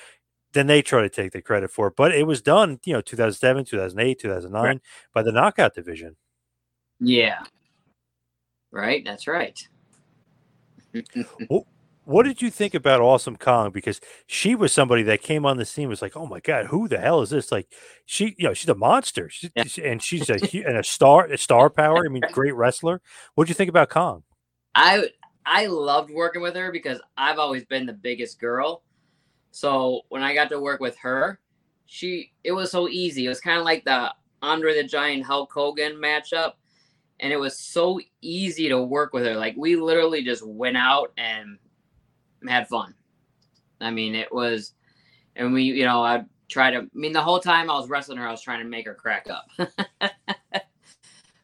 [0.56, 1.94] then they try to take the credit for it.
[1.96, 4.80] But it was done, you know, 2007, 2008, 2009 Right.
[5.14, 6.16] by the knockout division.
[7.00, 7.40] Yeah.
[8.70, 9.04] Right.
[9.04, 9.58] That's right.
[12.06, 13.72] What did you think about Awesome Kong?
[13.72, 16.86] Because she was somebody that came on the scene was like, oh my god, who
[16.86, 17.50] the hell is this?
[17.50, 17.66] Like,
[18.04, 19.50] she, you know, she's a monster, she,
[19.82, 22.04] and she's a and a star, a star power.
[22.06, 23.00] I mean, great wrestler.
[23.34, 24.22] What did you think about Kong?
[24.76, 25.08] I
[25.44, 28.84] I loved working with her because I've always been the biggest girl.
[29.56, 31.40] So when I got to work with her,
[31.86, 33.24] she it was so easy.
[33.24, 36.52] It was kind of like the Andre the Giant Hulk Hogan matchup,
[37.20, 39.34] and it was so easy to work with her.
[39.34, 41.56] Like we literally just went out and
[42.46, 42.92] had fun.
[43.80, 44.74] I mean, it was,
[45.36, 46.80] and we, you know, I tried to.
[46.80, 48.94] I mean, the whole time I was wrestling her, I was trying to make her
[48.94, 49.46] crack up.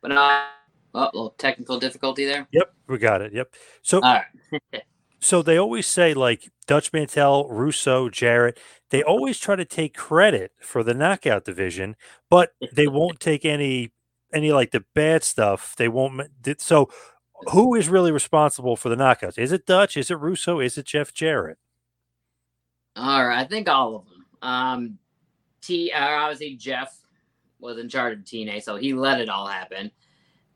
[0.03, 0.49] but I,
[0.93, 2.47] oh, a little technical difficulty there.
[2.53, 3.33] Yep, we got it.
[3.33, 3.55] Yep.
[3.81, 4.21] So, All
[4.63, 4.83] right.
[5.23, 8.59] so they always say like Dutch Mantell, Russo, Jarrett.
[8.91, 11.95] They always try to take credit for the knockout division,
[12.29, 13.93] but they won't take any
[14.35, 15.77] any like the bad stuff.
[15.77, 16.29] They won't.
[16.59, 16.91] So,
[17.53, 19.39] who is really responsible for the knockouts?
[19.39, 19.97] Is it Dutch?
[19.97, 20.59] Is it Russo?
[20.59, 21.59] Is it Jeff Jarrett?
[22.97, 24.27] All right, I think all of them.
[24.43, 24.99] Um,
[25.63, 26.99] T, uh, obviously Jeff
[27.61, 29.93] was in charge of TNA, so he let it all happen,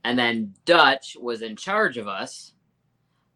[0.02, 2.52] and then Dutch was in charge of us,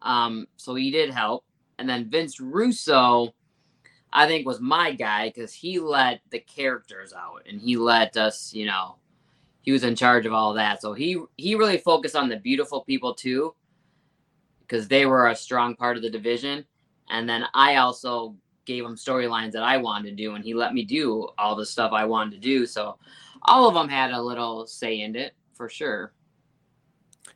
[0.01, 1.45] um, so he did help,
[1.79, 3.33] and then Vince Russo,
[4.11, 8.53] I think, was my guy because he let the characters out and he let us,
[8.53, 8.97] you know,
[9.61, 12.83] he was in charge of all that, so he he really focused on the beautiful
[12.83, 13.53] people too,
[14.61, 16.65] because they were a strong part of the division,
[17.09, 18.35] and then I also
[18.65, 21.65] gave him storylines that I wanted to do, and he let me do all the
[21.65, 22.65] stuff I wanted to do.
[22.65, 22.97] So
[23.43, 26.13] all of them had a little say in it for sure.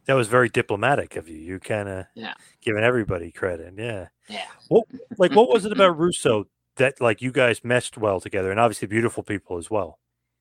[0.06, 1.38] That was very diplomatic of you.
[1.38, 2.34] You kind of Yeah.
[2.62, 3.74] giving everybody credit.
[3.78, 4.08] Yeah.
[4.28, 4.46] Yeah.
[4.70, 4.86] What
[5.18, 6.46] like what was it about Russo
[6.78, 10.00] that like you guys meshed well together, and obviously beautiful people as well.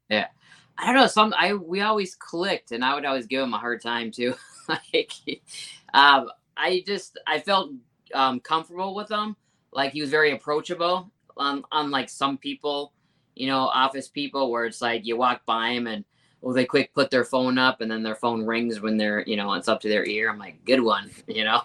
[0.09, 0.27] Yeah.
[0.77, 1.07] I don't know.
[1.07, 4.35] Some I we always clicked, and I would always give him a hard time too.
[4.68, 5.12] like,
[5.94, 7.70] um, I just I felt
[8.12, 9.37] um, comfortable with him.
[9.72, 11.11] Like he was very approachable.
[11.37, 12.92] Um, unlike some people,
[13.35, 16.05] you know, office people, where it's like you walk by him and
[16.45, 19.37] oh, they quick put their phone up, and then their phone rings when they're you
[19.37, 20.31] know it's up to their ear.
[20.31, 21.63] I'm like, good one, you know.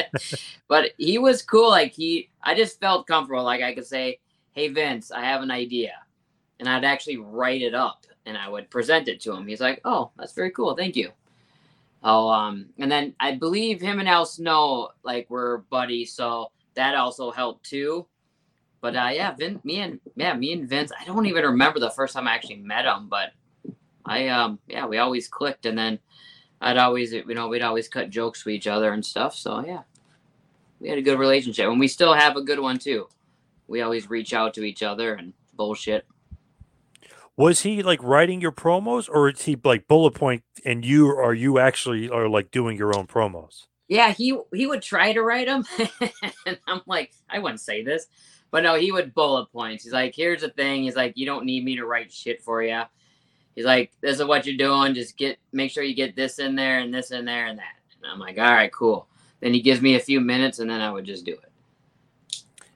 [0.68, 1.70] but he was cool.
[1.70, 3.44] Like he, I just felt comfortable.
[3.44, 4.18] Like I could say,
[4.52, 5.94] hey Vince, I have an idea
[6.62, 9.48] and I'd actually write it up and I would present it to him.
[9.48, 10.76] He's like, "Oh, that's very cool.
[10.76, 11.10] Thank you."
[12.04, 16.94] Oh, um, and then I believe him and Al Snow like were buddies, so that
[16.94, 18.06] also helped too.
[18.80, 20.92] But uh, yeah, Vin, me and yeah, me and Vince.
[20.98, 23.32] I don't even remember the first time I actually met him, but
[24.04, 25.98] I um yeah, we always clicked, and then
[26.60, 29.34] I'd always you know we'd always cut jokes with each other and stuff.
[29.34, 29.82] So yeah,
[30.80, 33.08] we had a good relationship, and we still have a good one too.
[33.68, 36.06] We always reach out to each other and bullshit.
[37.36, 41.34] Was he like writing your promos, or is he like bullet point, and you are
[41.34, 43.66] you actually are like doing your own promos?
[43.88, 45.64] Yeah, he he would try to write them,
[46.46, 48.06] and I'm like, I wouldn't say this,
[48.50, 49.84] but no, he would bullet points.
[49.84, 50.82] He's like, here's the thing.
[50.82, 52.82] He's like, you don't need me to write shit for you.
[53.54, 54.94] He's like, this is what you're doing.
[54.94, 57.74] Just get make sure you get this in there and this in there and that.
[58.02, 59.06] And I'm like, all right, cool.
[59.40, 61.52] Then he gives me a few minutes, and then I would just do it.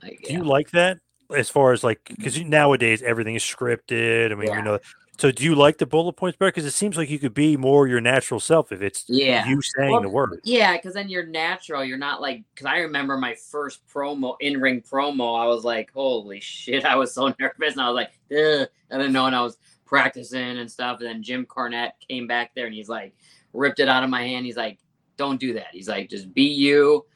[0.02, 0.98] Like, Do you like that
[1.34, 4.32] as far as like because nowadays everything is scripted?
[4.32, 4.78] I mean, you know.
[5.18, 6.50] So do you like the bullet points better?
[6.50, 9.62] Because it seems like you could be more your natural self if it's yeah you
[9.62, 10.40] saying Well, the word.
[10.44, 14.82] yeah because then you're natural you're not like because i remember my first promo in-ring
[14.82, 18.68] promo i was like holy shit i was so nervous and i was like Ugh.
[18.90, 20.98] i didn't know and i was practicing and stuff.
[20.98, 23.14] And then jim cornette came back there and he's like
[23.52, 24.44] ripped it out of my hand.
[24.44, 24.78] He's like
[25.16, 25.68] don't do that.
[25.72, 27.06] He's like just be you.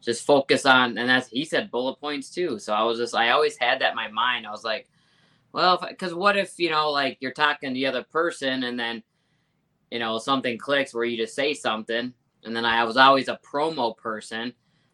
[0.00, 2.58] Just focus on and that's he said bullet points too.
[2.58, 4.46] So i was just i always had that in my mind.
[4.46, 4.88] I was like
[5.52, 9.02] well because what if you know like you're talking to the other person and then
[9.90, 12.12] you know something clicks where you just say something.
[12.44, 14.52] And then i was always a promo person.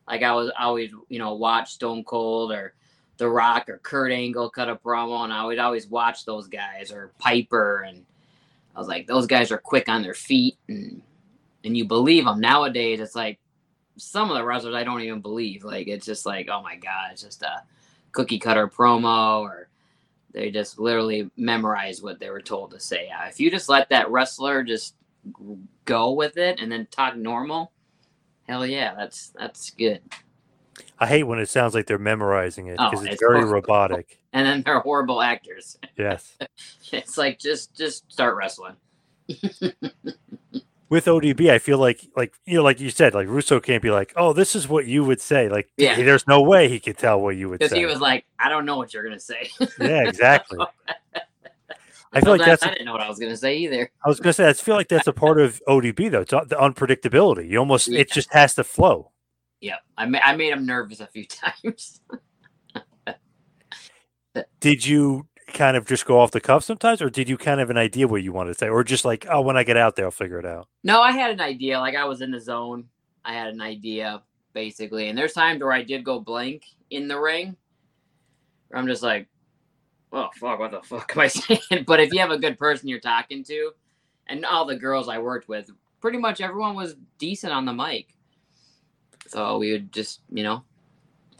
[0.08, 2.74] Like i was always you know watch stone cold or
[3.20, 6.90] the rock or kurt angle cut a promo and i would always watch those guys
[6.90, 8.04] or piper and
[8.74, 11.00] i was like those guys are quick on their feet and
[11.64, 13.38] and you believe them nowadays it's like
[13.96, 17.10] some of the wrestlers i don't even believe like it's just like oh my god
[17.12, 17.62] it's just a
[18.12, 19.68] cookie cutter promo or
[20.32, 23.08] they just literally memorize what they were told to say.
[23.08, 24.94] Uh, if you just let that wrestler just
[25.84, 27.72] go with it and then talk normal,
[28.46, 30.00] hell yeah, that's that's good.
[31.02, 33.54] I hate when it sounds like they're memorizing it Oh, because it's, it's very horrible.
[33.54, 34.18] robotic.
[34.32, 35.76] And then they're horrible actors.
[35.98, 36.36] Yes.
[36.92, 38.76] it's like just just start wrestling.
[40.88, 43.90] with ODB, I feel like like you know, like you said, like Russo can't be
[43.90, 45.48] like, oh, this is what you would say.
[45.48, 45.96] Like, Yeah.
[45.96, 47.66] there's no way he could tell what you would say.
[47.66, 49.50] Because he was like, I don't know what you're gonna say.
[49.80, 50.64] yeah, exactly.
[52.12, 52.62] I feel like that's.
[52.64, 53.90] I didn't know what I was gonna say either.
[54.04, 56.20] I was gonna say, I feel like that's a part of ODB though.
[56.22, 57.48] It's the unpredictability.
[57.48, 58.00] You almost, Yeah.
[58.00, 59.10] it just has to flow.
[59.60, 61.24] Yeah, I, ma- I made him nervous a few
[61.64, 62.00] times.
[64.60, 67.66] Did you kind of just go off the cuff sometimes, or did you kind of
[67.68, 69.76] have an idea what you wanted to say, or just like, oh, when I get
[69.76, 70.68] out there, I'll figure it out.
[70.84, 71.78] no, I had an idea.
[71.80, 72.84] Like I was in the zone.
[73.24, 77.18] I had an idea basically, and there's times where I did go blank in the
[77.18, 77.56] ring.
[78.68, 79.26] Where I'm just like,
[80.12, 81.84] oh fuck, what the fuck am I saying?
[81.86, 83.72] but if you have a good person you're talking to,
[84.28, 85.70] and all the girls I worked with,
[86.00, 88.14] pretty much everyone was decent on the mic.
[89.26, 90.64] So we would just, you know,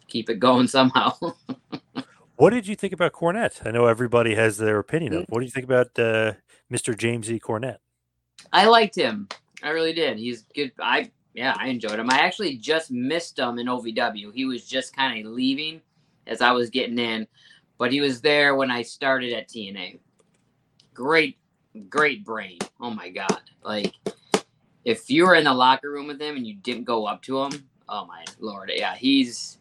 [0.06, 1.12] keep it going somehow.
[2.36, 3.66] What did you think about Cornette?
[3.66, 5.20] I know everybody has their opinion Mm.
[5.22, 5.26] of.
[5.28, 6.34] What do you think about uh,
[6.72, 6.96] Mr.
[6.96, 7.38] James E.
[7.38, 7.78] Cornette?
[8.52, 9.28] I liked him.
[9.62, 10.16] I really did.
[10.18, 10.72] He's good.
[10.80, 12.10] I yeah, I enjoyed him.
[12.10, 14.32] I actually just missed him in OVW.
[14.34, 15.80] He was just kind of leaving
[16.26, 17.26] as I was getting in,
[17.78, 20.00] but he was there when I started at TNA.
[20.94, 21.38] Great,
[21.88, 22.58] great brain.
[22.80, 23.42] Oh my god!
[23.62, 23.92] Like
[24.84, 27.42] if you were in the locker room with him and you didn't go up to
[27.42, 29.58] him, oh my lord, yeah, he's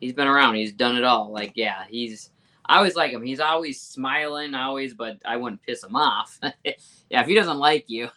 [0.00, 0.56] he's been around.
[0.56, 1.30] He's done it all.
[1.30, 2.30] Like yeah, he's.
[2.68, 3.22] I always like him.
[3.22, 6.36] He's always smiling, always, but I wouldn't piss him off.
[6.64, 8.08] yeah, if he doesn't like you,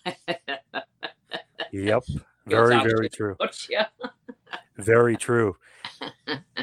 [1.71, 2.03] Yep.
[2.47, 3.37] Very, very true.
[4.77, 5.55] Very true.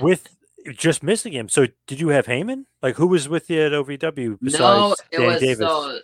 [0.00, 0.26] With
[0.72, 1.48] just missing him.
[1.48, 2.64] So did you have Heyman?
[2.82, 5.58] Like who was with you at OVW besides No, it Dan was Davis?
[5.58, 5.98] so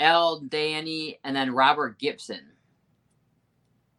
[0.00, 0.40] L.
[0.40, 2.40] Danny and then Robert Gibson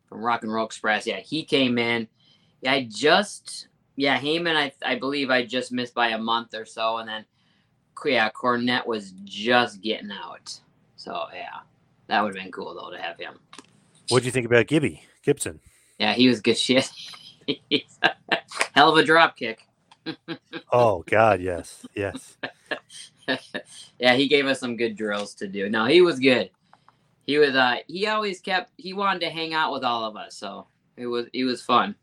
[0.09, 1.07] from Rock and Roll Express.
[1.07, 2.09] Yeah, he came in.
[2.61, 4.55] Yeah, I just yeah Heyman.
[4.55, 7.25] I I believe I just missed by a month or so, and then
[8.05, 10.59] yeah Cornette was just getting out.
[10.95, 11.59] So yeah,
[12.07, 13.39] that would have been cool though to have him.
[14.09, 15.59] What do you think about Gibby Gibson?
[15.99, 16.89] Yeah, he was good shit.
[18.73, 19.61] Hell of a drop kick.
[20.71, 22.37] Oh God, yes, yes.
[23.99, 25.67] yeah, he gave us some good drills to do.
[25.67, 26.51] No, he was good.
[27.25, 30.35] He was uh he always kept he wanted to hang out with all of us,
[30.35, 31.95] so it was it was fun.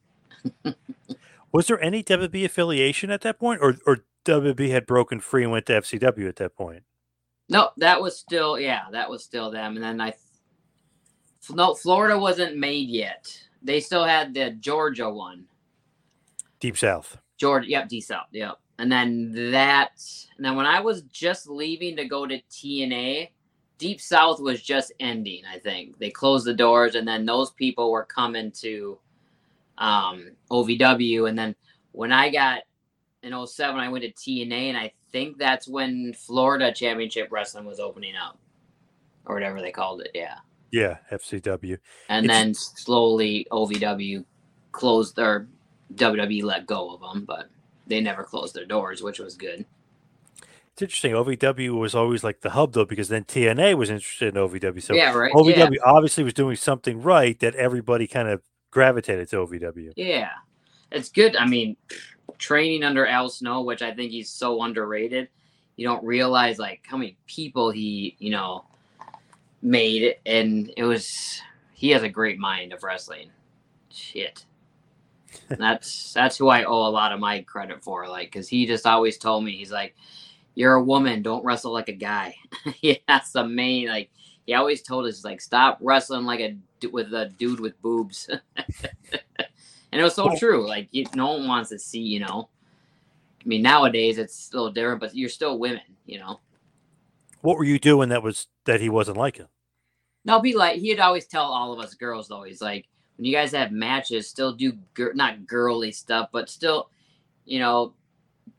[1.52, 5.52] Was there any WWE affiliation at that point, or or WWE had broken free and
[5.52, 6.82] went to FCW at that point?
[7.48, 9.76] No, that was still yeah, that was still them.
[9.76, 10.14] And then I
[11.50, 13.26] no Florida wasn't made yet.
[13.62, 15.46] They still had the Georgia one.
[16.60, 17.18] Deep South.
[17.36, 18.58] Georgia, yep, Deep South, yep.
[18.78, 20.02] And then that,
[20.36, 23.30] and then when I was just leaving to go to TNA,
[23.78, 25.42] Deep South was just ending.
[25.50, 28.98] I think they closed the doors, and then those people were coming to
[29.78, 31.28] um, OVW.
[31.28, 31.54] And then
[31.92, 32.62] when I got
[33.22, 37.80] in 07, I went to TNA, and I think that's when Florida Championship Wrestling was
[37.80, 38.38] opening up,
[39.24, 40.10] or whatever they called it.
[40.14, 40.36] Yeah.
[40.72, 41.78] Yeah, FCW.
[42.08, 44.24] And It's- then slowly OVW
[44.72, 45.48] closed their
[45.94, 47.48] WWE let go of them, but
[47.86, 49.64] they never closed their doors, which was good.
[50.72, 51.12] It's interesting.
[51.12, 54.82] OVW was always like the hub though, because then TNA was interested in OVW.
[54.82, 58.42] So Yeah, right, OVW obviously was doing something right that everybody kind of
[58.76, 59.94] gravitated to OVW.
[59.96, 60.32] Yeah,
[60.92, 61.34] it's good.
[61.34, 61.78] I mean,
[62.36, 65.30] training under Al Snow, which I think he's so underrated.
[65.76, 68.66] You don't realize like how many people he, you know,
[69.62, 71.40] made, and it was
[71.72, 73.30] he has a great mind of wrestling.
[73.90, 74.44] Shit,
[75.48, 78.06] that's that's who I owe a lot of my credit for.
[78.06, 79.96] Like, because he just always told me he's like,
[80.54, 82.34] "You're a woman, don't wrestle like a guy."
[82.82, 84.10] yeah, that's the main like.
[84.46, 86.56] He always told us like, "Stop wrestling like a
[86.88, 88.30] with a dude with boobs."
[89.96, 90.68] And it was so true.
[90.68, 92.50] Like you, no one wants to see, you know.
[93.40, 96.40] I mean, nowadays it's a little different, but you're still women, you know.
[97.40, 99.46] What were you doing that was that he wasn't liking?
[100.26, 102.42] No, be like he'd always tell all of us girls though.
[102.42, 106.90] He's like, when you guys have matches, still do gir- not girly stuff, but still,
[107.46, 107.94] you know,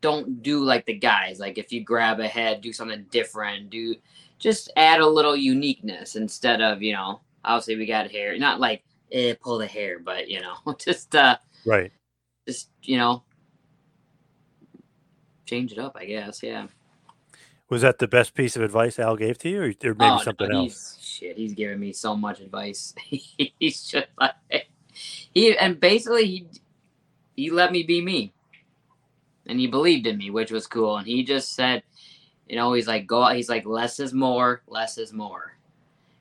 [0.02, 1.39] don't do like the guys.
[1.39, 3.69] Like if you grab a head, do something different.
[3.69, 3.95] Do
[4.39, 7.21] just add a little uniqueness instead of you know.
[7.45, 8.38] Obviously, we got hair.
[8.38, 11.91] Not like eh, pull the hair, but you know, just uh, Right.
[12.47, 13.23] just you know,
[15.45, 15.97] change it up.
[16.00, 16.67] I guess, yeah.
[17.69, 20.26] Was that the best piece of advice Al gave to you, or maybe Oh, no,
[20.26, 20.73] something else?
[20.73, 22.93] he's, Shit, he's giving me so much advice.
[23.60, 24.34] he's just like
[25.34, 26.47] he and basically he
[27.36, 28.34] he let me be me,
[29.47, 30.97] and he believed in me, which was cool.
[30.97, 31.84] And he just said,
[32.50, 33.36] you know, he's like go out.
[33.36, 35.58] He's like less is more, less is more.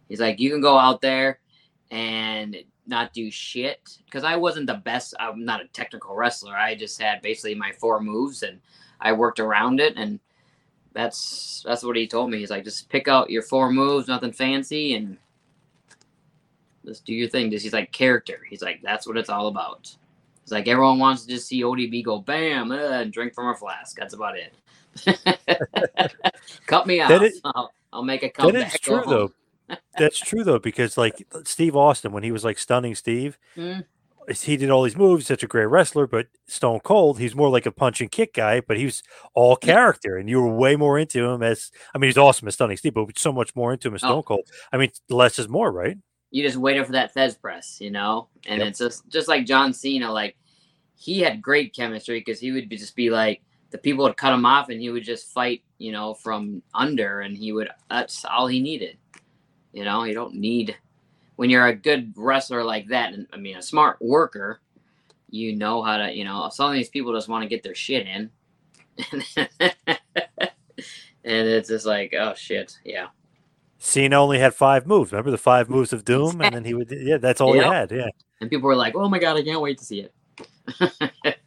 [0.09, 1.41] He's like you can go out there
[1.91, 2.57] and
[2.87, 5.15] not do shit because I wasn't the best.
[5.19, 6.57] I'm not a technical wrestler.
[6.57, 8.61] I just had basically my four moves and
[9.01, 10.21] I worked around it and
[10.97, 12.39] that's that's what he told me.
[12.39, 15.19] He's like, just pick out your four moves, nothing fancy, and
[16.87, 17.51] just do your thing.
[17.51, 18.41] Just he's like character.
[18.49, 19.95] He's like that's what it's all about.
[20.43, 23.55] It's like everyone wants to just see ODB go bam uh, and drink from a
[23.55, 23.97] flask.
[23.97, 24.55] That's about it.
[26.67, 27.09] Cut me off.
[27.09, 28.75] That is- I'll, I'll make a That comeback.
[28.75, 29.77] is go true though.
[29.99, 33.85] That's true though, because like Steve Austin, when he was like stunning Steve, Mm.
[34.43, 37.67] he did all these moves, such a great wrestler, but Stone Cold, he's more like
[37.67, 39.03] a punch and kick guy, but he was
[39.35, 42.55] all character, and you were way more into him as I mean, he's awesome as
[42.55, 44.09] stunning Steve, but so much more into him as Oh.
[44.09, 44.49] Stone Cold.
[44.73, 45.97] I mean, less is more, right?
[46.33, 48.29] you just waited for that Thesz press, you know?
[48.47, 48.69] And Yep.
[48.69, 50.37] it's just just like John Cena, like
[50.99, 53.41] he had great chemistry because he would be, just be like
[53.71, 57.21] the people would cut him off and he would just fight, you know, from under
[57.21, 58.97] and he would that's all he needed.
[59.73, 60.77] You know, you don't need
[61.37, 64.61] when you're a good wrestler like that, and I mean a smart worker,
[65.31, 67.75] you know how to, you know, some of these people just want to get their
[67.75, 68.31] shit in.
[69.37, 69.49] and
[71.25, 73.09] it's just like, oh shit, yeah.
[73.79, 75.13] Cena only had five moves.
[75.13, 77.65] Remember the five moves of Doom, and then he would yeah, that's all Yep.
[77.65, 77.91] he had.
[77.93, 78.09] Yeah,
[78.41, 81.37] And people were like, oh my god, I can't wait to see it.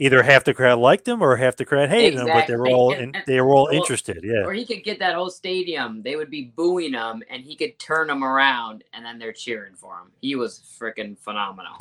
[0.00, 2.66] either half the crowd liked him or half the crowd hated him, but they were
[2.66, 2.72] Exactly.
[2.74, 4.18] all in, they were all Well, interested.
[4.24, 6.02] Yeah, Or he could get that whole stadium.
[6.02, 9.74] They would be booing him, and he could turn them around, and then they're cheering
[9.74, 10.10] for him.
[10.20, 11.76] He was freaking phenomenal.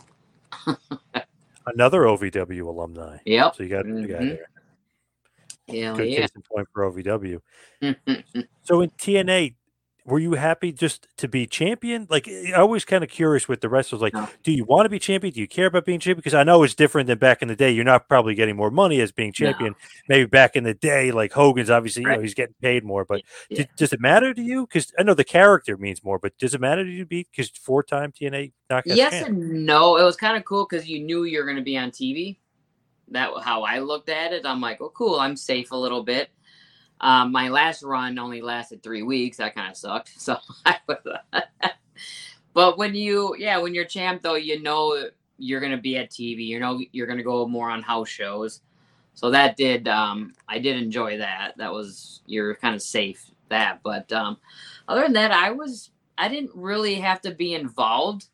[1.65, 3.17] another OVW alumni.
[3.26, 3.55] Yep.
[3.55, 4.30] So you got you got Mhm.
[4.38, 4.49] there.
[5.84, 6.20] Hell Good yeah.
[6.22, 7.41] case in point for OVW.
[8.63, 9.55] So in TNA,
[10.10, 12.07] were you happy just to be champion?
[12.10, 14.01] Like eh, I always kind of curious with the wrestlers.
[14.01, 15.34] Like, do you want to be champion?
[15.34, 16.18] Do you care about being champion?
[16.18, 17.72] Because I know it's different than back in the day.
[17.72, 19.51] You're not probably getting more money as being No.
[19.51, 19.76] champion.
[20.07, 23.05] Maybe back in the day, like Hogan's, obviously, you know, he's getting paid more.
[23.05, 23.66] But Yeah.
[23.78, 24.66] does it matter to you?
[24.68, 27.05] Because I know the character means more, but does it matter to you?
[27.05, 29.28] Be because four time TNA knockout yes champ?
[29.30, 29.97] and no.
[29.97, 32.38] It was kind of cool because you knew you're going to be on TV.
[33.12, 34.45] That how I looked at it.
[34.45, 35.20] I'm like, oh, cool.
[35.20, 36.30] I'm safe a little bit.
[37.01, 39.37] Um, my last run only lasted three weeks.
[39.37, 40.11] That kind of sucked.
[40.17, 40.37] So,
[42.53, 46.45] but when you, yeah, when you're champ though, you know you're to be at TV.
[46.45, 48.61] You know you're to go more on house shows.
[49.13, 51.53] So that did, um, I did enjoy that.
[51.57, 53.81] That was you're kind of safe that.
[53.83, 54.37] But um,
[54.87, 58.25] other than that, I was, I didn't really have to be involved.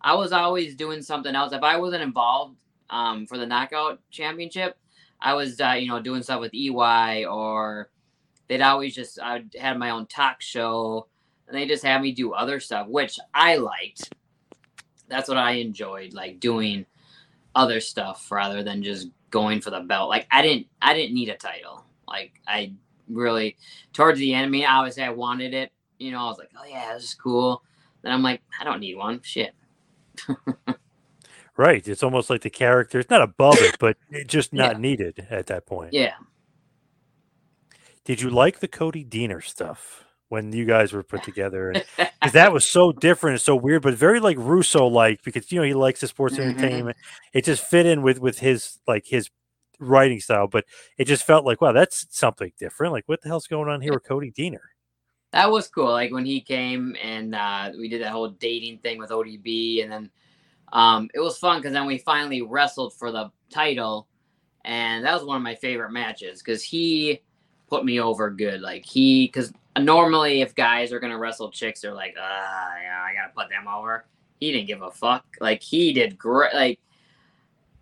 [0.00, 1.52] I was always doing something else.
[1.52, 2.56] If I wasn't involved
[2.90, 4.76] um, for the knockout championship,
[5.20, 7.88] I was uh, you know doing stuff with EY or
[8.52, 11.06] they'd always just I had my own talk show
[11.48, 14.12] and they just had me do other stuff, which I liked.
[15.08, 16.84] That's what I enjoyed, like doing
[17.54, 20.10] other stuff rather than just going for the belt.
[20.10, 21.84] Like I didn't I didn't need a title.
[22.06, 22.74] Like I
[23.08, 23.56] really
[23.94, 25.72] towards the end, I mean, obviously I wanted it.
[25.98, 27.62] You know, I was like, oh yeah, this is cool.
[28.02, 29.20] Then I'm like, I don't need one.
[29.22, 29.54] Shit.
[31.54, 31.86] Right.
[31.86, 32.98] It's almost like the character.
[32.98, 34.78] It's not above it, but just not Yeah.
[34.78, 35.92] needed at that point.
[35.92, 36.14] Yeah.
[38.04, 41.82] Did you like the Cody Deaner stuff when you guys were put together?
[42.20, 45.58] Because that was so different and so weird, but very like Russo like because you
[45.58, 46.40] know he likes the sports Mhm.
[46.40, 46.96] entertainment.
[47.32, 49.30] It just fit in with with his like his
[49.78, 50.64] writing style, but
[50.98, 52.92] it just felt like wow, that's something different.
[52.92, 54.60] Like what the hell's going on here with Cody Deaner?
[55.32, 55.90] that was cool.
[55.90, 59.90] Like when he came and uh, we did that whole dating thing with ODB, and
[59.92, 60.10] then
[60.72, 64.08] um, it was fun because then we finally wrestled for the title,
[64.64, 67.22] and that was one of my favorite matches because he
[67.72, 68.60] put me over good.
[68.60, 73.14] Like he, because normally if guys are gonna wrestle chicks, they're like, ah, yeah, I
[73.14, 74.04] gotta put them over.
[74.40, 75.24] He didn't give a fuck.
[75.40, 76.52] Like he did great.
[76.52, 76.80] Like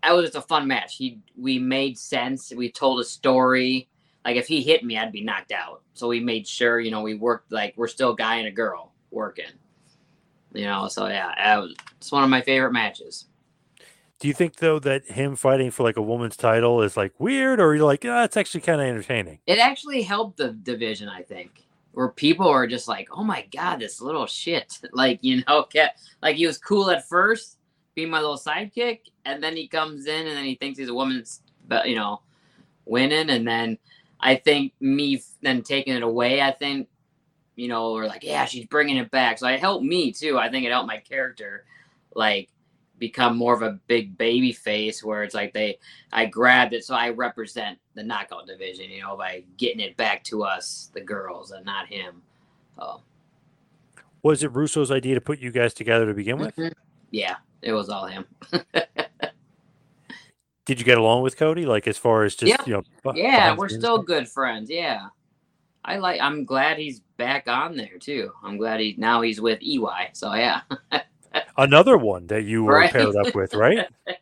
[0.01, 0.95] that was just a fun match.
[0.95, 2.53] He, we made sense.
[2.55, 3.89] We told a story
[4.23, 5.81] like if he hit me, I'd be knocked out.
[5.93, 8.93] So we made sure, you know, we worked like we're still guy and a girl
[9.09, 9.51] working.
[10.53, 13.25] You know, so yeah, was, it's one of my favorite matches.
[14.21, 17.59] Do you think though that him fighting for like a woman's title is like weird,
[17.59, 19.39] or you're like, ah, it's actually kind of entertaining?
[19.47, 23.79] It actually helped the division, I think, where people are just like, "Oh my god,
[23.79, 27.57] this little shit!" Like you know, kept, like he was cool at first,
[27.95, 30.93] being my little sidekick, and then he comes in and then he thinks he's a
[30.93, 32.21] woman's, but you know,
[32.85, 33.79] winning, and then
[34.19, 36.89] I think me then taking it away, I think,
[37.55, 40.37] you know, we're like, yeah, she's bringing it back, so it helped me too.
[40.37, 41.65] I think it helped my character,
[42.13, 42.50] like
[43.01, 45.77] become more of a big baby face where it's like they
[46.13, 50.23] I grabbed it so I represent the knockout division, you know, by getting it back
[50.25, 52.21] to us, the girls, and not him.
[52.77, 53.01] Oh,
[54.23, 56.55] Was it Russo's idea to put you guys together to begin with?
[56.55, 56.71] Mhm.
[57.09, 58.25] yeah, it was all him.
[60.65, 61.65] Did you get along with Cody?
[61.65, 62.63] Like as far as just Yeah.
[62.65, 63.13] you know?
[63.15, 64.05] yeah, we're still stuff?
[64.05, 64.69] good friends.
[64.69, 65.07] Yeah,
[65.83, 66.21] I like.
[66.21, 68.31] I'm glad he's back on there too.
[68.43, 70.11] I'm glad he now he's with EY.
[70.13, 70.61] So yeah,
[71.57, 72.91] Another one that you were Right.
[72.91, 73.87] paired up with, right?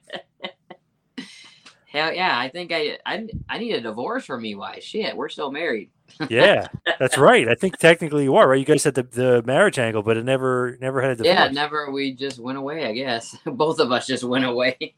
[1.91, 4.79] Hell yeah, I think I I I need a divorce from EY.
[4.79, 5.89] Shit, we're still married.
[6.29, 6.67] Yeah,
[6.99, 7.47] that's right.
[7.47, 8.59] I think technically you are right.
[8.59, 11.33] You guys had the, the marriage angle, but it never never had a divorce.
[11.35, 11.91] Yeah, never.
[11.91, 12.85] We just went away.
[12.85, 14.95] I guess both of us just went away.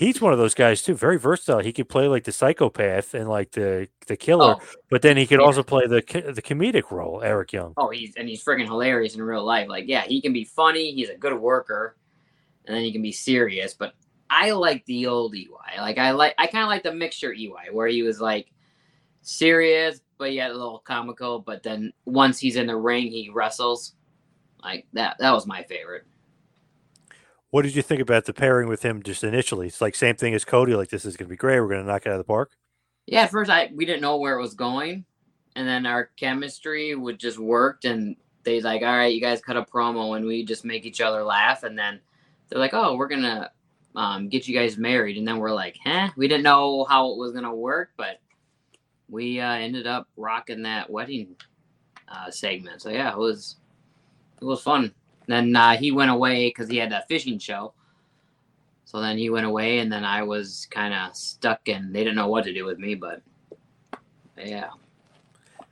[0.00, 1.60] He's one of those guys too, very versatile.
[1.60, 5.26] He could play like the psychopath and like the the killer, Oh, but then he
[5.26, 5.44] could yeah.
[5.44, 6.00] also play the
[6.34, 7.20] the comedic role.
[7.22, 7.74] Eric Young.
[7.76, 9.68] oh, he's and he's freaking hilarious in real life.
[9.68, 10.94] Like, yeah, he can be funny.
[10.94, 11.98] He's a good worker,
[12.64, 13.74] and then he can be serious.
[13.74, 13.92] But
[14.30, 15.46] I like the old EY.
[15.76, 18.50] Like, I like I kind of like the mixture EY where he was like
[19.20, 21.40] serious, but yet a little comical.
[21.40, 23.92] But then once he's in the ring, he wrestles.
[24.62, 25.16] Like that.
[25.18, 26.06] That was my favorite.
[27.50, 29.66] What did you think about the pairing with him just initially?
[29.66, 30.74] It's like same thing as Cody.
[30.74, 31.60] Like this is going to be great.
[31.60, 32.52] We're going to knock it out of the park.
[33.06, 35.04] Yeah, at first I we didn't know where it was going,
[35.56, 39.56] and then our chemistry would just worked, and they like, all right, you guys cut
[39.56, 42.00] a promo, and we just make each other laugh, and then
[42.48, 43.50] they're like, oh, we're gonna
[43.96, 46.10] um, get you guys married, and then we're like, huh?
[46.16, 48.20] We didn't know how it was gonna work, but
[49.08, 51.34] we uh, ended up rocking that wedding
[52.08, 52.80] uh, segment.
[52.80, 53.56] So yeah, it was
[54.40, 54.94] it was fun.
[55.30, 57.72] Then uh, he went away because he had that fishing show.
[58.84, 62.16] So then he went away, and then I was kind of stuck, and they didn't
[62.16, 62.94] know what to do with me.
[62.96, 63.22] But
[64.36, 64.70] yeah,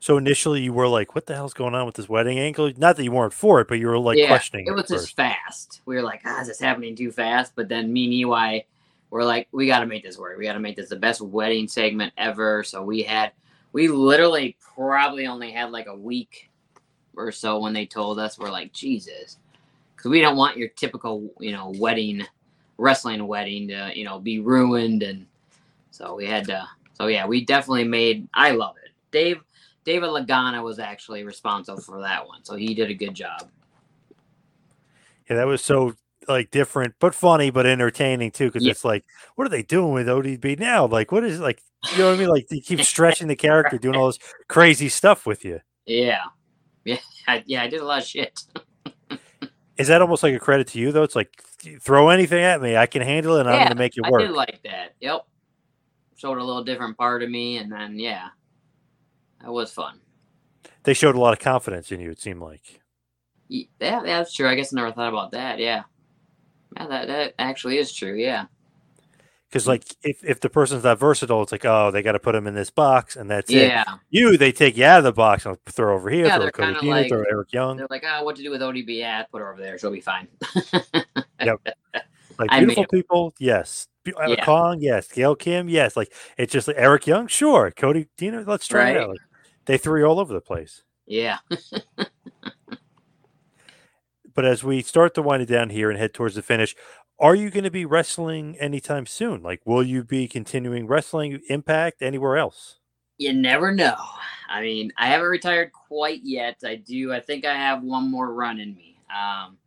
[0.00, 2.96] So initially you were like, "What the hell's going on with this wedding angle?" Not
[2.96, 4.74] that you weren't for it, but you were like yeah, questioning it it.
[4.74, 5.82] was at just fast.
[5.86, 7.52] We were like, ah, is this happening too fast?
[7.56, 8.66] But then me and EY
[9.10, 10.38] were like, we got to make this work.
[10.38, 12.62] We got to make this the best wedding segment ever.
[12.64, 13.32] So we had,
[13.72, 16.50] we literally probably only had like a week
[17.16, 18.38] or so when they told us.
[18.38, 19.38] We're like, Jesus,
[19.98, 22.24] because we don't want your typical, you know, wedding,
[22.76, 25.02] wrestling wedding to, you know, be ruined.
[25.02, 25.26] And
[25.90, 26.66] so we had to.
[26.94, 28.28] So yeah, we definitely made.
[28.32, 28.92] I love it.
[29.10, 29.40] Dave.
[29.84, 33.48] David Lagana was actually responsible for that one, so he did a good job.
[35.30, 35.94] Yeah, that was so
[36.28, 38.48] like different, but funny, but entertaining too.
[38.48, 38.72] Because Yeah.
[38.72, 40.86] it's like, what are they doing with ODB now?
[40.86, 42.28] Like, what is like, you know what I mean?
[42.28, 45.60] Like, they keep stretching the character, doing all this crazy stuff with you.
[45.86, 46.24] Yeah,
[46.84, 47.62] yeah, I, yeah.
[47.62, 48.38] I did a lot of shit.
[49.78, 51.04] Is that almost like a credit to you though?
[51.04, 51.42] It's like
[51.80, 54.22] throw anything at me, I can handle it, and I'm going to make it work.
[54.22, 54.94] I did like that.
[55.00, 55.26] Yep.
[56.16, 58.28] Showed a little different part of me, and then yeah,
[59.40, 60.00] that was fun.
[60.82, 62.10] They showed a lot of confidence in you.
[62.10, 62.80] It seemed like.
[63.48, 64.48] Yeah, yeah, that's true.
[64.48, 65.60] I guess I never thought about that.
[65.60, 65.84] Yeah,
[66.76, 68.14] yeah, that that actually is true.
[68.14, 68.46] Yeah,
[69.48, 72.32] Because like if, if the person's not versatile, it's like oh they got to put
[72.32, 73.82] them in this box and that's yeah.
[73.82, 73.88] it.
[74.10, 76.86] You they take you out of the box and throw over here, Yeah, throw Cody
[76.86, 77.78] like- throw Eric Young.
[77.78, 78.98] They're like, ah, what to do with ODB?
[78.98, 79.78] Yeah, put her over there.
[79.78, 80.28] She'll be fine.
[81.42, 81.60] Yep.
[82.38, 83.88] Like beautiful people, yes.
[84.06, 84.44] Uh, Yeah.
[84.44, 85.08] Kong, yes.
[85.08, 85.96] Gail Kim, yes.
[85.96, 87.72] Like it's just like Eric Young, sure.
[87.72, 89.08] Cody Deaner, let's try it out.
[89.08, 89.18] Like,
[89.64, 90.84] they threw you all over the place.
[91.06, 91.38] yeah.
[94.34, 96.76] But as we start to wind it down here and head towards the finish,
[97.20, 99.42] are you going to be wrestling anytime soon?
[99.42, 102.78] Like, will you be continuing wrestling Impact anywhere else?
[103.18, 103.96] You never know.
[104.48, 106.58] I mean, I haven't retired quite yet.
[106.64, 107.12] I do.
[107.12, 108.98] I think I have one more run in me.
[109.14, 109.58] Um,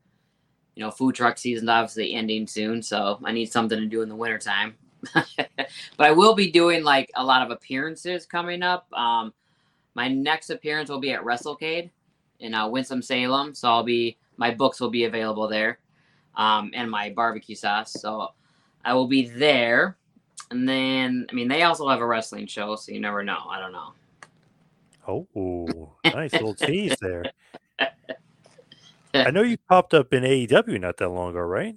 [0.76, 4.10] you know, food truck season's obviously ending soon, so I need something to do in
[4.10, 4.76] the wintertime.
[5.14, 5.68] but
[5.99, 8.91] I will be doing like a lot of appearances coming up.
[8.93, 9.34] Um,
[9.93, 11.89] my next appearance will be at WrestleCade
[12.39, 15.80] in uh, Winston Salem, so I'll be my books will be available there,
[16.36, 17.94] um, and my barbecue sauce.
[17.94, 18.30] So
[18.84, 19.98] I will be there.
[20.50, 23.40] And then, I mean, they also have a wrestling show, so you never know.
[23.50, 23.94] I don't know.
[25.08, 27.24] Oh, nice little tease there.
[29.14, 31.76] I know you popped up in AEW not that long ago, right?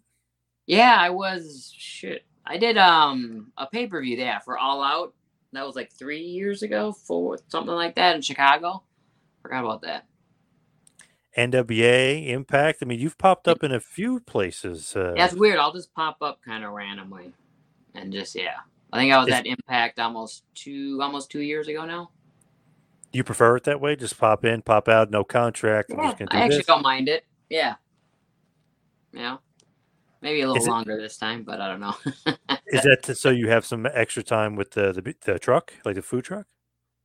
[0.66, 2.24] Yeah, I was shit.
[2.46, 5.14] I did um a pay per view there for All Out.
[5.52, 8.82] That was like three years ago, four something like that in Chicago.
[9.42, 10.06] Forgot about that.
[11.36, 12.78] NWA, Impact.
[12.82, 14.94] I mean, you've popped up in a few places.
[14.96, 15.58] Uh, Yeah, it's weird.
[15.58, 17.32] I'll just pop up kind of randomly,
[17.94, 18.56] and just yeah.
[18.92, 22.10] I think I was at Impact almost two almost two years ago now.
[23.12, 23.96] you prefer it that way?
[23.96, 25.90] Just pop in, pop out, no contract.
[25.90, 26.66] Yeah, just going to I do actually this.
[26.66, 27.24] don't mind it.
[27.50, 27.74] Yeah.
[29.12, 29.36] Yeah.
[30.22, 31.94] Maybe a little Is it- longer this time, but I don't know.
[32.68, 35.96] Is that to, so you have some extra time with the, the the truck, like
[35.96, 36.46] the food truck?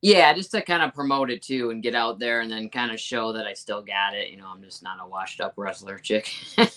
[0.02, 2.92] Yeah, just to kind of promote it too and get out there and then kind
[2.92, 4.30] of show that I still got it.
[4.30, 6.34] You know, I'm just not a washed up wrestler chick.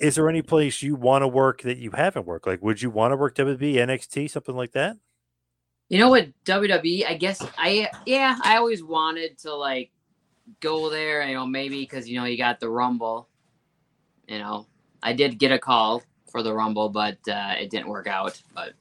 [0.00, 2.46] Is there any place you want to work that you haven't worked?
[2.46, 4.96] Like, would you want to work WWE, NXT, something like that?
[5.92, 9.90] you know what, WWE, I guess I, yeah, I always wanted to like
[10.60, 13.28] go there, you know, maybe because, you know, you got the Rumble.
[14.26, 14.66] You know,
[15.02, 18.40] I did get a call for the Rumble, but uh, it didn't work out.
[18.54, 18.72] But,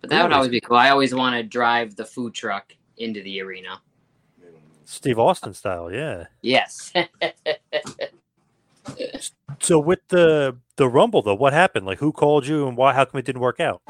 [0.00, 0.76] but that would always be cool.
[0.76, 3.80] I always want to drive the food truck into the arena.
[4.84, 6.26] Steve Austin style, yeah.
[6.42, 6.92] Yes.
[9.60, 11.84] So with the the Rumble though, what happened?
[11.84, 12.94] Like who called you and why?
[12.94, 13.82] How come it didn't work out?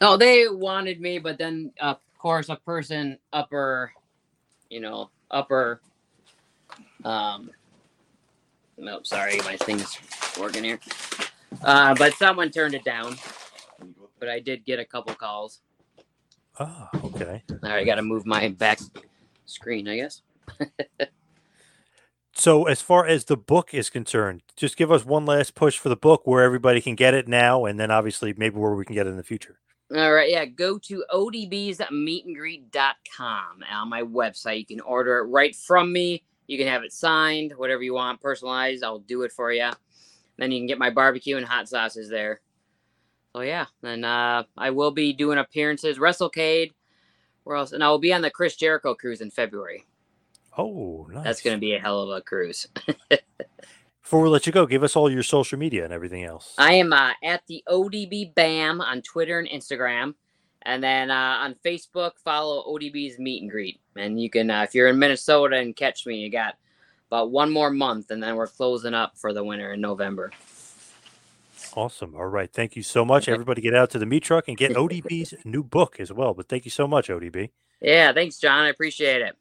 [0.00, 3.92] No, they wanted me, but then of course a person upper,
[4.68, 5.80] you know, upper.
[7.04, 7.50] Um.
[8.78, 9.98] Nope, sorry, my thing's
[10.38, 10.78] working here.
[11.64, 13.16] Uh, but someone turned it down.
[14.18, 15.60] But I did get a couple calls.
[16.58, 17.42] Oh, okay.
[17.50, 18.80] All right, I got to move my back
[19.44, 20.22] screen, I guess.
[22.38, 25.88] So as far as the book is concerned, just give us one last push for
[25.88, 28.94] the book where everybody can get it now, and then obviously maybe where we can
[28.94, 29.58] get it in the future.
[29.96, 34.58] All right, yeah, go to odbsmeetandgreet.com on uh, my website.
[34.58, 36.24] You can order it right from me.
[36.46, 38.84] You can have it signed, whatever you want, personalized.
[38.84, 39.70] I'll do it for you.
[40.36, 42.42] Then you can get my barbecue and hot sauces there.
[43.36, 46.72] So yeah, and uh, I will be doing appearances, WrestleCade.
[47.44, 47.72] Where else?
[47.72, 49.84] And I will be on the Chris Jericho cruise in February.
[50.56, 51.22] Oh, nice.
[51.22, 52.66] That's going to be a hell of a cruise.
[54.02, 56.54] Before we let you go, give us all your social media and everything else.
[56.56, 60.14] I am uh, at the ODB BAM on Twitter and Instagram.
[60.62, 63.82] And then uh, on Facebook, follow ODB's Meet and Greet.
[63.96, 66.54] And you can, uh, if you're in Minnesota and catch me, you got
[67.10, 70.32] about one more month, and then we're closing up for the winter in November.
[71.76, 72.14] Awesome.
[72.16, 72.50] All right.
[72.50, 73.28] Thank you so much.
[73.28, 76.32] Everybody get out to the meat truck and get ODB's new book as well.
[76.32, 77.50] But thank you so much, ODB.
[77.82, 78.64] Yeah, thanks, John.
[78.64, 79.36] I appreciate it.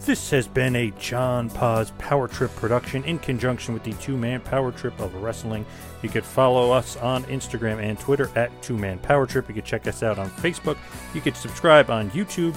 [0.00, 4.40] This has been a John Paz Power Trip production in conjunction with the Two Man
[4.40, 5.64] Power Trip of Wrestling.
[6.02, 9.46] You could follow us on Instagram and Twitter at Two Man Power Trip.
[9.48, 10.78] You could check us out on Facebook.
[11.14, 12.56] You could subscribe on YouTube.